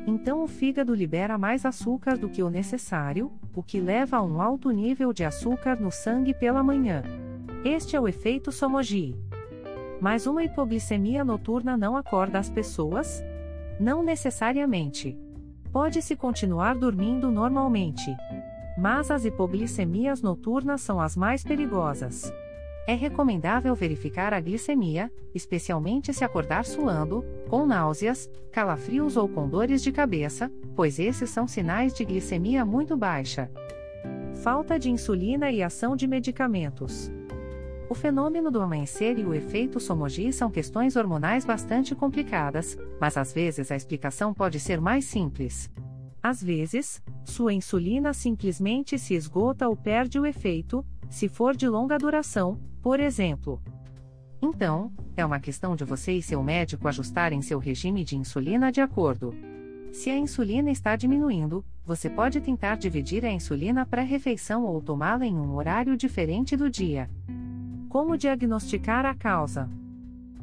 Então 0.05 0.43
o 0.43 0.47
fígado 0.47 0.93
libera 0.93 1.37
mais 1.37 1.65
açúcar 1.65 2.17
do 2.17 2.29
que 2.29 2.43
o 2.43 2.49
necessário, 2.49 3.31
o 3.55 3.63
que 3.63 3.79
leva 3.79 4.17
a 4.17 4.23
um 4.23 4.41
alto 4.41 4.69
nível 4.69 5.13
de 5.13 5.23
açúcar 5.23 5.79
no 5.79 5.91
sangue 5.91 6.33
pela 6.33 6.61
manhã. 6.61 7.01
Este 7.63 7.95
é 7.95 7.99
o 7.99 8.07
efeito 8.07 8.51
Somogy. 8.51 9.15
Mas 9.99 10.27
uma 10.27 10.43
hipoglicemia 10.43 11.23
noturna 11.23 11.77
não 11.77 11.95
acorda 11.95 12.37
as 12.37 12.49
pessoas? 12.49 13.23
Não 13.79 14.01
necessariamente. 14.01 15.17
Pode-se 15.71 16.15
continuar 16.15 16.75
dormindo 16.75 17.29
normalmente. 17.29 18.15
Mas 18.77 19.11
as 19.11 19.25
hipoglicemias 19.25 20.21
noturnas 20.21 20.81
são 20.81 20.99
as 20.99 21.15
mais 21.15 21.43
perigosas. 21.43 22.31
É 22.87 22.93
recomendável 22.93 23.73
verificar 23.73 24.33
a 24.33 24.39
glicemia, 24.39 25.11
especialmente 25.33 26.13
se 26.13 26.23
acordar 26.23 26.65
suando, 26.65 27.25
com 27.49 27.65
náuseas, 27.65 28.29
calafrios 28.51 29.17
ou 29.17 29.27
com 29.27 29.49
dores 29.49 29.81
de 29.81 29.91
cabeça, 29.91 30.51
pois 30.75 30.99
esses 30.99 31.29
são 31.29 31.47
sinais 31.47 31.93
de 31.93 32.05
glicemia 32.05 32.63
muito 32.63 32.95
baixa. 32.95 33.49
Falta 34.35 34.77
de 34.77 34.91
insulina 34.91 35.51
e 35.51 35.63
ação 35.63 35.95
de 35.95 36.07
medicamentos. 36.07 37.11
O 37.87 37.93
fenômeno 37.93 38.49
do 38.49 38.61
amanhecer 38.61 39.19
e 39.19 39.23
o 39.23 39.33
efeito 39.33 39.79
Somogy 39.79 40.33
são 40.33 40.49
questões 40.49 40.95
hormonais 40.95 41.45
bastante 41.45 41.93
complicadas, 41.93 42.77
mas 42.99 43.15
às 43.15 43.31
vezes 43.31 43.71
a 43.71 43.75
explicação 43.75 44.33
pode 44.33 44.59
ser 44.59 44.81
mais 44.81 45.05
simples. 45.05 45.69
Às 46.21 46.41
vezes, 46.41 46.99
sua 47.23 47.53
insulina 47.53 48.11
simplesmente 48.11 48.97
se 48.97 49.13
esgota 49.13 49.69
ou 49.69 49.75
perde 49.75 50.19
o 50.19 50.25
efeito, 50.25 50.83
se 51.07 51.29
for 51.29 51.55
de 51.55 51.69
longa 51.69 51.99
duração, 51.99 52.59
por 52.81 52.99
exemplo. 52.99 53.61
Então, 54.41 54.91
é 55.15 55.23
uma 55.23 55.39
questão 55.39 55.75
de 55.75 55.83
você 55.83 56.13
e 56.13 56.23
seu 56.23 56.41
médico 56.41 56.87
ajustarem 56.87 57.43
seu 57.43 57.59
regime 57.59 58.03
de 58.03 58.17
insulina 58.17 58.71
de 58.71 58.81
acordo. 58.81 59.35
Se 59.91 60.09
a 60.09 60.17
insulina 60.17 60.71
está 60.71 60.95
diminuindo, 60.95 61.63
você 61.85 62.09
pode 62.09 62.41
tentar 62.41 62.77
dividir 62.77 63.23
a 63.23 63.31
insulina 63.31 63.85
pré-refeição 63.85 64.65
ou 64.65 64.81
tomá-la 64.81 65.25
em 65.25 65.35
um 65.35 65.55
horário 65.55 65.95
diferente 65.95 66.57
do 66.57 66.67
dia. 66.67 67.07
Como 67.95 68.17
diagnosticar 68.17 69.05
a 69.05 69.15
causa? 69.15 69.69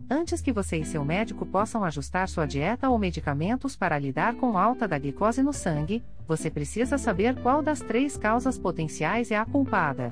Antes 0.08 0.40
que 0.40 0.50
você 0.50 0.78
e 0.78 0.86
seu 0.86 1.04
médico 1.04 1.44
possam 1.44 1.84
ajustar 1.84 2.26
sua 2.26 2.46
dieta 2.46 2.88
ou 2.88 2.98
medicamentos 2.98 3.76
para 3.76 3.98
lidar 3.98 4.36
com 4.36 4.56
alta 4.56 4.88
da 4.88 4.98
glicose 4.98 5.42
no 5.42 5.52
sangue, 5.52 6.02
você 6.26 6.50
precisa 6.50 6.96
saber 6.96 7.38
qual 7.42 7.60
das 7.60 7.80
três 7.80 8.16
causas 8.16 8.58
potenciais 8.58 9.30
é 9.30 9.36
a 9.36 9.44
culpada. 9.44 10.08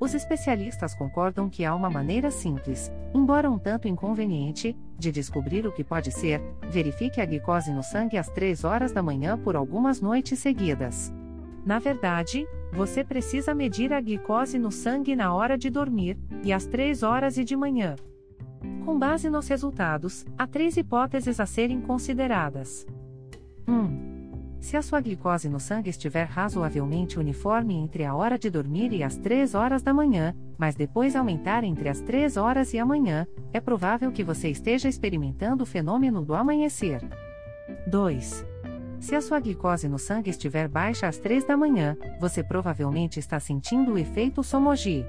Os 0.00 0.12
especialistas 0.12 0.92
concordam 0.92 1.48
que 1.48 1.64
há 1.64 1.72
uma 1.72 1.88
maneira 1.88 2.32
simples, 2.32 2.90
embora 3.14 3.48
um 3.48 3.60
tanto 3.60 3.86
inconveniente, 3.86 4.76
de 4.98 5.12
descobrir 5.12 5.64
o 5.64 5.70
que 5.70 5.84
pode 5.84 6.10
ser: 6.10 6.42
verifique 6.68 7.20
a 7.20 7.24
glicose 7.24 7.70
no 7.70 7.84
sangue 7.84 8.18
às 8.18 8.28
3 8.28 8.64
horas 8.64 8.90
da 8.90 9.04
manhã 9.04 9.38
por 9.38 9.54
algumas 9.54 10.00
noites 10.00 10.40
seguidas. 10.40 11.12
Na 11.64 11.78
verdade, 11.78 12.44
você 12.72 13.04
precisa 13.04 13.54
medir 13.54 13.92
a 13.92 14.00
glicose 14.00 14.58
no 14.58 14.72
sangue 14.72 15.14
na 15.14 15.34
hora 15.34 15.58
de 15.58 15.68
dormir, 15.68 16.18
e 16.42 16.52
às 16.52 16.66
3 16.66 17.02
horas 17.02 17.36
e 17.36 17.44
de 17.44 17.54
manhã. 17.54 17.94
Com 18.84 18.98
base 18.98 19.28
nos 19.28 19.46
resultados, 19.46 20.24
há 20.36 20.46
três 20.46 20.76
hipóteses 20.76 21.38
a 21.38 21.46
serem 21.46 21.80
consideradas. 21.80 22.86
1. 23.68 24.58
Se 24.60 24.76
a 24.76 24.82
sua 24.82 25.00
glicose 25.00 25.48
no 25.48 25.58
sangue 25.58 25.90
estiver 25.90 26.24
razoavelmente 26.24 27.18
uniforme 27.18 27.74
entre 27.74 28.04
a 28.04 28.14
hora 28.14 28.38
de 28.38 28.48
dormir 28.48 28.92
e 28.92 29.02
as 29.02 29.16
3 29.16 29.54
horas 29.54 29.82
da 29.82 29.92
manhã, 29.92 30.34
mas 30.56 30.74
depois 30.74 31.16
aumentar 31.16 31.64
entre 31.64 31.88
as 31.88 32.00
3 32.00 32.36
horas 32.36 32.72
e 32.72 32.78
a 32.78 32.86
manhã, 32.86 33.26
é 33.52 33.60
provável 33.60 34.10
que 34.12 34.24
você 34.24 34.48
esteja 34.48 34.88
experimentando 34.88 35.64
o 35.64 35.66
fenômeno 35.66 36.24
do 36.24 36.34
amanhecer. 36.34 37.00
2. 37.88 38.51
Se 39.02 39.16
a 39.16 39.20
sua 39.20 39.40
glicose 39.40 39.88
no 39.88 39.98
sangue 39.98 40.30
estiver 40.30 40.68
baixa 40.68 41.08
às 41.08 41.18
3 41.18 41.44
da 41.44 41.56
manhã, 41.56 41.96
você 42.20 42.40
provavelmente 42.40 43.18
está 43.18 43.40
sentindo 43.40 43.94
o 43.94 43.98
efeito 43.98 44.44
Somogi. 44.44 45.04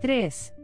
3. 0.00 0.54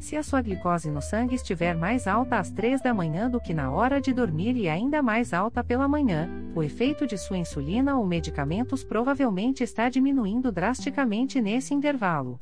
Se 0.00 0.14
a 0.14 0.22
sua 0.22 0.42
glicose 0.42 0.90
no 0.90 1.00
sangue 1.00 1.34
estiver 1.34 1.74
mais 1.74 2.06
alta 2.06 2.38
às 2.38 2.50
3 2.50 2.82
da 2.82 2.92
manhã 2.92 3.30
do 3.30 3.40
que 3.40 3.54
na 3.54 3.70
hora 3.70 4.02
de 4.02 4.12
dormir 4.12 4.54
e 4.54 4.68
ainda 4.68 5.02
mais 5.02 5.32
alta 5.32 5.64
pela 5.64 5.88
manhã, 5.88 6.28
o 6.54 6.62
efeito 6.62 7.06
de 7.06 7.16
sua 7.16 7.38
insulina 7.38 7.96
ou 7.96 8.06
medicamentos 8.06 8.84
provavelmente 8.84 9.64
está 9.64 9.88
diminuindo 9.88 10.52
drasticamente 10.52 11.40
nesse 11.40 11.72
intervalo. 11.72 12.38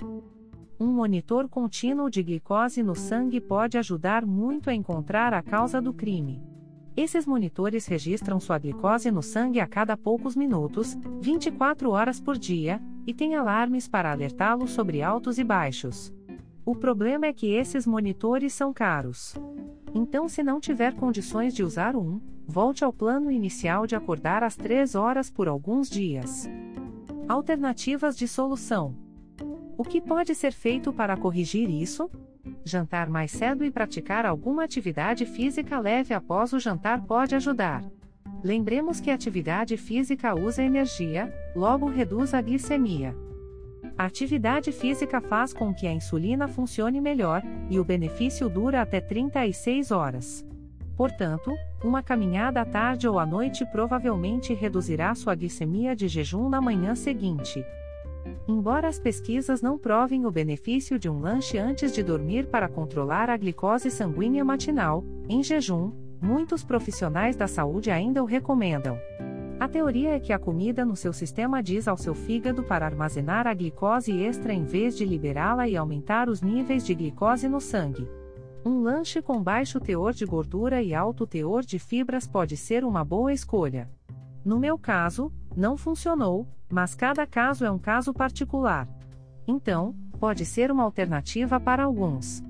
Um 0.79 0.89
monitor 0.89 1.49
contínuo 1.49 2.11
de 2.11 2.21
glicose 2.21 2.83
no 2.83 2.97
sangue 2.97 3.41
pode 3.41 3.79
ajudar 3.79 4.27
muito 4.27 4.69
a 4.69 4.75
encontrar 4.75 5.33
a 5.33 5.41
causa 5.41 5.81
do 5.81 5.95
crime. 5.95 6.52
Esses 6.95 7.27
monitores 7.27 7.87
registram 7.87 8.39
sua 8.39 8.59
glicose 8.59 9.11
no 9.11 9.23
sangue 9.23 9.61
a 9.61 9.67
cada 9.67 9.97
poucos 9.97 10.37
minutos, 10.37 10.97
24 11.21 11.91
horas 11.91 12.21
por 12.21 12.37
dia, 12.37 12.83
e 13.07 13.15
têm 13.15 13.35
alarmes 13.35 13.89
para 13.89 14.13
alertá-lo 14.13 14.69
sobre 14.69 15.03
altos 15.03 15.39
e 15.39 15.45
baixos. 15.45 16.13
O 16.65 16.77
problema 16.77 17.27
é 17.27 17.33
que 17.33 17.51
esses 17.51 17.87
monitores 17.87 18.53
são 18.53 18.73
caros. 18.73 19.35
Então, 19.95 20.29
se 20.29 20.43
não 20.43 20.61
tiver 20.61 20.95
condições 20.95 21.55
de 21.55 21.65
usar 21.65 21.97
um, 21.97 22.21
volte 22.47 22.85
ao 22.85 22.93
plano 22.93 23.31
inicial 23.31 23.87
de 23.87 23.97
acordar 23.97 24.45
às 24.45 24.55
3 24.55 24.95
horas 24.95 25.31
por 25.31 25.49
alguns 25.49 25.89
dias. 25.89 26.49
Alternativas 27.27 28.17
de 28.17 28.29
solução: 28.29 28.95
O 29.79 29.83
que 29.83 30.01
pode 30.01 30.35
ser 30.35 30.53
feito 30.53 30.93
para 30.93 31.17
corrigir 31.17 31.71
isso? 31.71 32.11
Jantar 32.65 33.09
mais 33.09 33.31
cedo 33.31 33.65
e 33.65 33.71
praticar 33.71 34.25
alguma 34.25 34.65
atividade 34.65 35.27
física 35.27 35.79
leve 35.79 36.15
após 36.15 36.53
o 36.53 36.61
jantar 36.61 37.03
pode 37.03 37.35
ajudar. 37.35 37.83
Lembremos 38.43 39.01
que 39.01 39.11
atividade 39.11 39.77
física 39.77 40.35
usa 40.35 40.63
energia, 40.63 41.33
logo 41.55 41.87
reduz 41.87 42.35
a 42.35 42.41
glicemia. 42.41 43.17
A 43.97 44.07
atividade 44.07 44.73
física 44.73 45.21
faz 45.21 45.53
com 45.53 45.75
que 45.75 45.87
a 45.87 45.93
insulina 45.93 46.49
funcione 46.49 47.01
melhor, 47.01 47.43
e 47.69 47.79
o 47.79 47.85
benefício 47.85 48.49
dura 48.49 48.81
até 48.81 49.01
36 49.01 49.91
horas. 49.91 50.45
Portanto, 50.97 51.53
uma 51.83 52.03
caminhada 52.03 52.61
à 52.61 52.65
tarde 52.65 53.09
ou 53.09 53.19
à 53.19 53.27
noite 53.27 53.65
provavelmente 53.67 54.55
reduzirá 54.55 55.15
sua 55.15 55.35
glicemia 55.35 55.97
de 55.97 56.07
jejum 56.07 56.49
na 56.49 56.61
manhã 56.61 56.95
seguinte. 56.95 57.65
Embora 58.47 58.89
as 58.89 58.99
pesquisas 58.99 59.63
não 59.63 59.79
provem 59.79 60.27
o 60.27 60.31
benefício 60.31 60.99
de 60.99 61.09
um 61.09 61.21
lanche 61.21 61.59
antes 61.59 61.93
de 61.93 62.03
dormir 62.03 62.47
para 62.47 62.69
controlar 62.69 63.31
a 63.31 63.37
glicose 63.37 63.91
sanguínea 63.91 64.45
matinal, 64.45 65.05
em 65.29 65.43
jejum, 65.43 65.93
muitos 66.21 66.65
profissionais 66.65 67.37
da 67.37 67.47
saúde 67.47 67.91
ainda 67.91 68.23
o 68.23 68.27
recomendam. 68.27 68.97
A 69.59 69.69
teoria 69.69 70.17
é 70.17 70.19
que 70.19 70.33
a 70.33 70.41
comida 70.41 70.85
no 70.85 70.97
seu 70.97 71.13
sistema 71.13 71.63
diz 71.63 71.87
ao 71.87 71.97
seu 71.97 72.15
fígado 72.17 72.65
para 72.65 72.85
armazenar 72.85 73.47
a 73.47 73.55
glicose 73.55 74.13
extra 74.21 74.53
em 74.53 74.65
vez 74.65 74.97
de 74.97 75.05
liberá-la 75.05 75.69
e 75.69 75.77
aumentar 75.77 76.29
os 76.29 76.43
níveis 76.43 76.85
de 76.85 76.95
glicose 76.95 77.49
no 77.49 77.61
sangue. 77.61 78.09
Um 78.65 78.83
lanche 78.83 79.23
com 79.23 79.43
baixo 79.43 79.79
teor 79.79 80.13
de 80.13 80.25
gordura 80.25 80.83
e 80.83 80.93
alto 80.93 81.27
teor 81.27 81.63
de 81.63 81.79
fibras 81.79 82.27
pode 82.27 82.57
ser 82.57 82.85
uma 82.85 83.05
boa 83.05 83.33
escolha. 83.33 83.89
No 84.45 84.59
meu 84.59 84.77
caso, 84.77 85.33
não 85.57 85.77
funcionou, 85.77 86.47
mas 86.71 86.95
cada 86.95 87.27
caso 87.27 87.65
é 87.65 87.71
um 87.71 87.79
caso 87.79 88.13
particular. 88.13 88.89
Então, 89.47 89.95
pode 90.19 90.45
ser 90.45 90.71
uma 90.71 90.85
alternativa 90.85 91.59
para 91.59 91.85
alguns. 91.85 92.43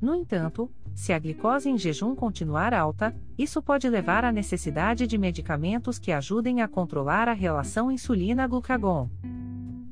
No 0.00 0.14
entanto, 0.14 0.70
se 0.94 1.12
a 1.12 1.18
glicose 1.18 1.68
em 1.68 1.78
jejum 1.78 2.14
continuar 2.14 2.74
alta, 2.74 3.14
isso 3.36 3.62
pode 3.62 3.88
levar 3.88 4.24
à 4.24 4.32
necessidade 4.32 5.06
de 5.06 5.16
medicamentos 5.16 5.98
que 5.98 6.12
ajudem 6.12 6.60
a 6.60 6.68
controlar 6.68 7.28
a 7.28 7.32
relação 7.32 7.90
insulina-glucagon. 7.90 9.08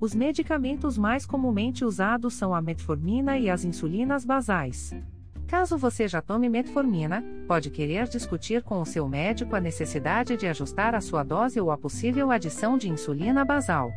Os 0.00 0.14
medicamentos 0.14 0.96
mais 0.96 1.26
comumente 1.26 1.84
usados 1.84 2.34
são 2.34 2.54
a 2.54 2.62
metformina 2.62 3.38
e 3.38 3.50
as 3.50 3.64
insulinas 3.64 4.24
basais. 4.24 4.94
Caso 5.50 5.76
você 5.76 6.06
já 6.06 6.22
tome 6.22 6.48
metformina, 6.48 7.24
pode 7.48 7.70
querer 7.70 8.06
discutir 8.06 8.62
com 8.62 8.80
o 8.80 8.86
seu 8.86 9.08
médico 9.08 9.56
a 9.56 9.60
necessidade 9.60 10.36
de 10.36 10.46
ajustar 10.46 10.94
a 10.94 11.00
sua 11.00 11.24
dose 11.24 11.60
ou 11.60 11.72
a 11.72 11.76
possível 11.76 12.30
adição 12.30 12.78
de 12.78 12.88
insulina 12.88 13.44
basal. 13.44 13.90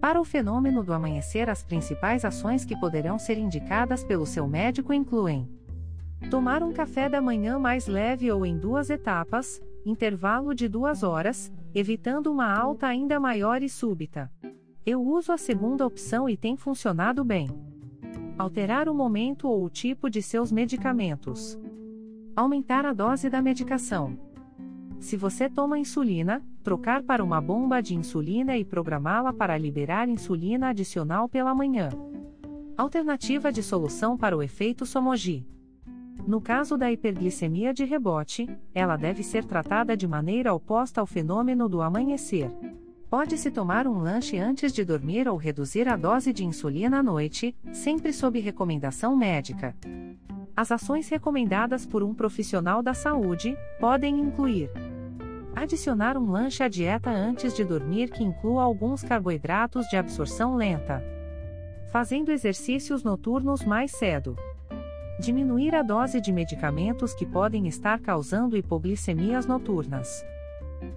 Para 0.00 0.20
o 0.20 0.24
fenômeno 0.24 0.82
do 0.82 0.94
amanhecer, 0.94 1.50
as 1.50 1.62
principais 1.62 2.24
ações 2.24 2.64
que 2.64 2.78
poderão 2.78 3.18
ser 3.18 3.36
indicadas 3.36 4.02
pelo 4.02 4.24
seu 4.24 4.46
médico 4.48 4.92
incluem: 4.92 5.48
tomar 6.30 6.62
um 6.62 6.72
café 6.72 7.08
da 7.08 7.20
manhã 7.20 7.58
mais 7.58 7.86
leve 7.86 8.32
ou 8.32 8.46
em 8.46 8.58
duas 8.58 8.88
etapas, 8.88 9.60
intervalo 9.84 10.54
de 10.54 10.68
duas 10.68 11.02
horas, 11.02 11.52
evitando 11.74 12.32
uma 12.32 12.50
alta 12.50 12.86
ainda 12.86 13.20
maior 13.20 13.62
e 13.62 13.68
súbita. 13.68 14.30
Eu 14.84 15.02
uso 15.02 15.32
a 15.32 15.38
segunda 15.38 15.86
opção 15.86 16.28
e 16.28 16.36
tem 16.36 16.56
funcionado 16.56 17.22
bem. 17.22 17.69
Alterar 18.40 18.88
o 18.88 18.94
momento 18.94 19.46
ou 19.46 19.62
o 19.62 19.68
tipo 19.68 20.08
de 20.08 20.22
seus 20.22 20.50
medicamentos. 20.50 21.60
Aumentar 22.34 22.86
a 22.86 22.94
dose 22.94 23.28
da 23.28 23.42
medicação. 23.42 24.18
Se 24.98 25.14
você 25.14 25.46
toma 25.46 25.78
insulina, 25.78 26.42
trocar 26.62 27.02
para 27.02 27.22
uma 27.22 27.38
bomba 27.38 27.82
de 27.82 27.94
insulina 27.94 28.56
e 28.56 28.64
programá-la 28.64 29.30
para 29.30 29.58
liberar 29.58 30.08
insulina 30.08 30.70
adicional 30.70 31.28
pela 31.28 31.54
manhã. 31.54 31.90
Alternativa 32.78 33.52
de 33.52 33.62
solução 33.62 34.16
para 34.16 34.34
o 34.34 34.42
efeito 34.42 34.86
Somogi. 34.86 35.46
No 36.26 36.40
caso 36.40 36.78
da 36.78 36.90
hiperglicemia 36.90 37.74
de 37.74 37.84
rebote, 37.84 38.48
ela 38.72 38.96
deve 38.96 39.22
ser 39.22 39.44
tratada 39.44 39.94
de 39.94 40.08
maneira 40.08 40.54
oposta 40.54 40.98
ao 40.98 41.06
fenômeno 41.06 41.68
do 41.68 41.82
amanhecer. 41.82 42.50
Pode-se 43.10 43.50
tomar 43.50 43.88
um 43.88 43.98
lanche 43.98 44.38
antes 44.38 44.72
de 44.72 44.84
dormir 44.84 45.28
ou 45.28 45.36
reduzir 45.36 45.88
a 45.88 45.96
dose 45.96 46.32
de 46.32 46.44
insulina 46.44 47.00
à 47.00 47.02
noite, 47.02 47.56
sempre 47.72 48.12
sob 48.12 48.38
recomendação 48.38 49.16
médica. 49.16 49.74
As 50.56 50.70
ações 50.70 51.08
recomendadas 51.08 51.84
por 51.84 52.04
um 52.04 52.14
profissional 52.14 52.82
da 52.82 52.94
saúde 52.94 53.56
podem 53.80 54.20
incluir 54.20 54.70
Adicionar 55.56 56.16
um 56.16 56.30
lanche 56.30 56.62
à 56.62 56.68
dieta 56.68 57.10
antes 57.10 57.54
de 57.54 57.64
dormir 57.64 58.10
que 58.10 58.22
inclua 58.22 58.62
alguns 58.62 59.02
carboidratos 59.02 59.88
de 59.88 59.96
absorção 59.96 60.54
lenta. 60.54 61.02
Fazendo 61.90 62.30
exercícios 62.30 63.02
noturnos 63.02 63.64
mais 63.64 63.90
cedo. 63.90 64.36
Diminuir 65.18 65.74
a 65.74 65.82
dose 65.82 66.20
de 66.20 66.32
medicamentos 66.32 67.12
que 67.12 67.26
podem 67.26 67.66
estar 67.66 67.98
causando 67.98 68.56
hipoglicemias 68.56 69.44
noturnas. 69.44 70.24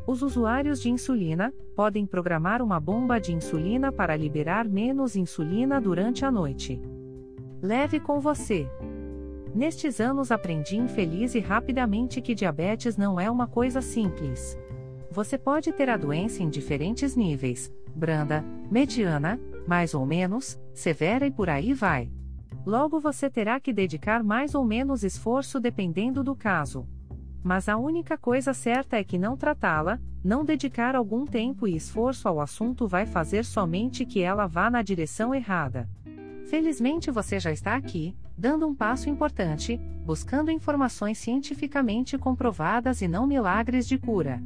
Os 0.06 0.22
usuários 0.22 0.82
de 0.82 0.90
insulina 0.90 1.54
podem 1.76 2.06
programar 2.06 2.62
uma 2.62 2.80
bomba 2.80 3.20
de 3.20 3.34
insulina 3.34 3.92
para 3.92 4.16
liberar 4.16 4.68
menos 4.68 5.16
insulina 5.16 5.80
durante 5.80 6.26
a 6.26 6.32
noite. 6.32 6.82
Leve 7.62 8.00
com 8.00 8.20
você. 8.20 8.68
Nestes 9.56 10.00
anos 10.00 10.32
aprendi 10.32 10.78
infeliz 10.78 11.36
e 11.36 11.40
rapidamente 11.40 12.22
que 12.22 12.34
diabetes 12.34 12.98
não 12.98 13.20
é 13.20 13.30
uma 13.30 13.48
coisa 13.48 13.82
simples. 13.82 14.58
Você 15.12 15.38
pode 15.38 15.72
ter 15.72 15.90
a 15.90 15.98
doença 15.98 16.42
em 16.42 16.50
diferentes 16.50 17.16
níveis: 17.16 17.72
branda, 17.96 18.44
mediana, 18.72 19.40
mais 19.68 19.94
ou 19.94 20.06
menos, 20.06 20.60
severa 20.74 21.26
e 21.26 21.32
por 21.32 21.50
aí 21.50 21.74
vai. 21.74 22.12
Logo 22.66 23.00
você 23.00 23.30
terá 23.30 23.60
que 23.60 23.72
dedicar 23.72 24.24
mais 24.24 24.56
ou 24.56 24.66
menos 24.66 25.04
esforço 25.04 25.60
dependendo 25.60 26.24
do 26.24 26.36
caso. 26.36 26.88
Mas 27.44 27.68
a 27.68 27.76
única 27.76 28.18
coisa 28.18 28.54
certa 28.54 28.96
é 28.96 29.04
que 29.04 29.18
não 29.18 29.36
tratá-la, 29.36 30.00
não 30.24 30.46
dedicar 30.46 30.96
algum 30.96 31.26
tempo 31.26 31.68
e 31.68 31.76
esforço 31.76 32.28
ao 32.28 32.40
assunto 32.40 32.88
vai 32.88 33.06
fazer 33.06 33.44
somente 33.44 34.06
que 34.06 34.22
ela 34.22 34.48
vá 34.48 34.70
na 34.70 34.82
direção 34.82 35.36
errada. 35.36 35.90
Felizmente 36.46 37.12
você 37.12 37.40
já 37.40 37.52
está 37.52 37.76
aqui, 37.76 38.16
dando 38.38 38.66
um 38.66 38.74
passo 38.74 39.10
importante, 39.10 39.78
buscando 40.06 40.52
informações 40.52 41.18
cientificamente 41.18 42.18
comprovadas 42.18 43.02
e 43.02 43.08
não 43.08 43.28
milagres 43.28 43.88
de 43.88 43.98
cura. 43.98 44.42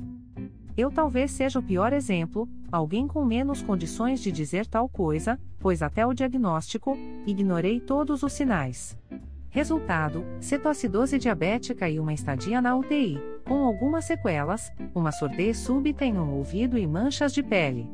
Eu 0.75 0.91
talvez 0.91 1.31
seja 1.31 1.59
o 1.59 1.63
pior 1.63 1.91
exemplo, 1.93 2.47
alguém 2.71 3.07
com 3.07 3.25
menos 3.25 3.61
condições 3.61 4.21
de 4.21 4.31
dizer 4.31 4.67
tal 4.67 4.87
coisa, 4.87 5.39
pois 5.59 5.81
até 5.81 6.05
o 6.05 6.13
diagnóstico, 6.13 6.95
ignorei 7.25 7.79
todos 7.79 8.23
os 8.23 8.33
sinais. 8.33 8.97
Resultado: 9.49 10.25
cetoacidose 10.39 11.17
diabética 11.17 11.89
e 11.89 11.99
uma 11.99 12.13
estadia 12.13 12.61
na 12.61 12.75
UTI, 12.75 13.19
com 13.45 13.63
algumas 13.63 14.05
sequelas, 14.05 14.71
uma 14.93 15.11
surdez 15.11 15.57
súbita 15.57 16.05
em 16.05 16.17
um 16.17 16.33
ouvido 16.33 16.77
e 16.77 16.85
manchas 16.85 17.33
de 17.33 17.41
pele. 17.41 17.89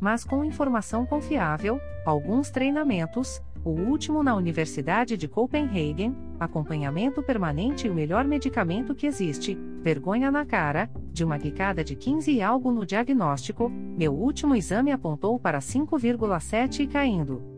Mas 0.00 0.24
com 0.24 0.44
informação 0.44 1.04
confiável, 1.04 1.80
alguns 2.04 2.50
treinamentos, 2.50 3.40
o 3.64 3.70
último 3.70 4.22
na 4.22 4.34
Universidade 4.34 5.16
de 5.16 5.28
Copenhagen, 5.28 6.16
acompanhamento 6.40 7.22
permanente 7.22 7.86
e 7.86 7.90
o 7.90 7.94
melhor 7.94 8.24
medicamento 8.24 8.94
que 8.94 9.06
existe, 9.06 9.56
vergonha 9.80 10.30
na 10.30 10.44
cara, 10.44 10.90
de 11.12 11.24
uma 11.24 11.38
glicada 11.38 11.84
de 11.84 11.94
15 11.94 12.32
e 12.32 12.42
algo 12.42 12.72
no 12.72 12.84
diagnóstico, 12.84 13.68
meu 13.70 14.12
último 14.12 14.56
exame 14.56 14.90
apontou 14.90 15.38
para 15.38 15.60
5,7 15.60 16.80
e 16.80 16.86
caindo. 16.88 17.51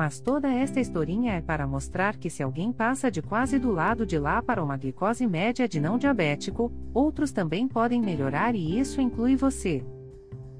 Mas 0.00 0.18
toda 0.18 0.50
esta 0.50 0.80
historinha 0.80 1.34
é 1.34 1.42
para 1.42 1.66
mostrar 1.66 2.16
que 2.16 2.30
se 2.30 2.42
alguém 2.42 2.72
passa 2.72 3.10
de 3.10 3.20
quase 3.20 3.58
do 3.58 3.70
lado 3.70 4.06
de 4.06 4.18
lá 4.18 4.40
para 4.40 4.64
uma 4.64 4.74
glicose 4.74 5.26
média 5.26 5.68
de 5.68 5.78
não 5.78 5.98
diabético, 5.98 6.72
outros 6.94 7.32
também 7.32 7.68
podem 7.68 8.00
melhorar 8.00 8.54
e 8.54 8.80
isso 8.80 9.02
inclui 9.02 9.36
você. 9.36 9.84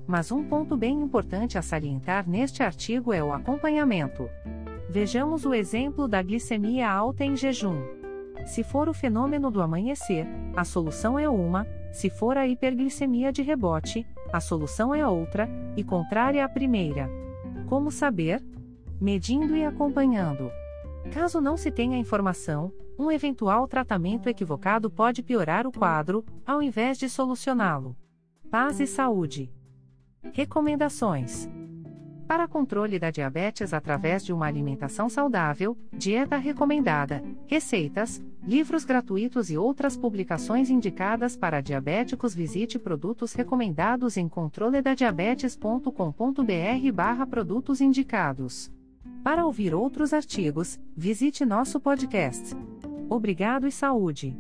Mas 0.07 0.31
um 0.31 0.45
ponto 0.45 0.77
bem 0.77 1.01
importante 1.01 1.57
a 1.57 1.63
salientar 1.63 2.29
neste 2.29 2.63
artigo 2.63 3.15
é 3.15 3.25
o 3.25 3.33
acompanhamento. 3.33 4.29
Vejamos 4.91 5.47
o 5.47 5.55
exemplo 5.55 6.07
da 6.07 6.21
glicemia 6.21 6.91
alta 6.91 7.25
em 7.25 7.35
jejum. 7.35 7.81
Se 8.45 8.63
for 8.63 8.91
o 8.91 8.95
fenômeno 8.95 9.51
do 9.51 9.63
amanhecer, 9.63 10.27
a 10.55 10.65
solução 10.65 11.19
é 11.19 11.31
uma, 11.31 11.67
se 11.91 12.11
for 12.11 12.37
a 12.37 12.47
hiperglicemia 12.47 13.33
de 13.33 13.41
rebote, 13.41 14.07
a 14.31 14.39
solução 14.39 14.95
é 14.95 15.09
outra, 15.09 15.49
e 15.79 15.83
contrária 15.83 16.45
à 16.45 16.49
primeira. 16.49 17.09
Como 17.67 17.91
saber? 17.91 18.45
Medindo 19.01 19.57
e 19.57 19.65
acompanhando. 19.65 20.53
Caso 21.11 21.41
não 21.41 21.57
se 21.57 21.71
tenha 21.71 21.97
informação, 21.97 22.71
um 22.99 23.11
eventual 23.11 23.67
tratamento 23.67 24.29
equivocado 24.29 24.91
pode 24.91 25.23
piorar 25.23 25.67
o 25.67 25.73
quadro, 25.73 26.23
ao 26.45 26.63
invés 26.63 26.99
de 26.99 27.09
solucioná-lo. 27.09 27.97
Paz 28.51 28.79
e 28.79 28.87
saúde. 28.87 29.51
Recomendações. 30.35 31.49
Para 32.29 32.47
controle 32.47 32.99
da 32.99 33.11
diabetes 33.11 33.73
através 33.73 34.23
de 34.23 34.35
uma 34.35 34.45
alimentação 34.45 35.09
saudável, 35.09 35.79
dieta 35.91 36.37
recomendada, 36.37 37.25
receitas, 37.47 38.23
livros 38.47 38.85
gratuitos 38.85 39.51
e 39.51 39.57
outras 39.57 39.97
publicações 39.97 40.69
indicadas 40.69 41.39
para 41.39 41.63
diabéticos, 41.63 42.35
visite 42.35 42.79
produtos 42.79 43.33
recomendados 43.33 44.19
em 44.19 44.29
controledadiabetes.com.br/barra 44.29 47.27
produtos 47.27 47.81
indicados. 47.81 48.71
Para 49.23 49.45
ouvir 49.45 49.75
outros 49.75 50.13
artigos, 50.15 50.81
visite 50.97 51.45
nosso 51.45 51.79
podcast. 51.79 52.57
Obrigado 53.09 53.67
e 53.67 53.73
saúde. 53.73 54.37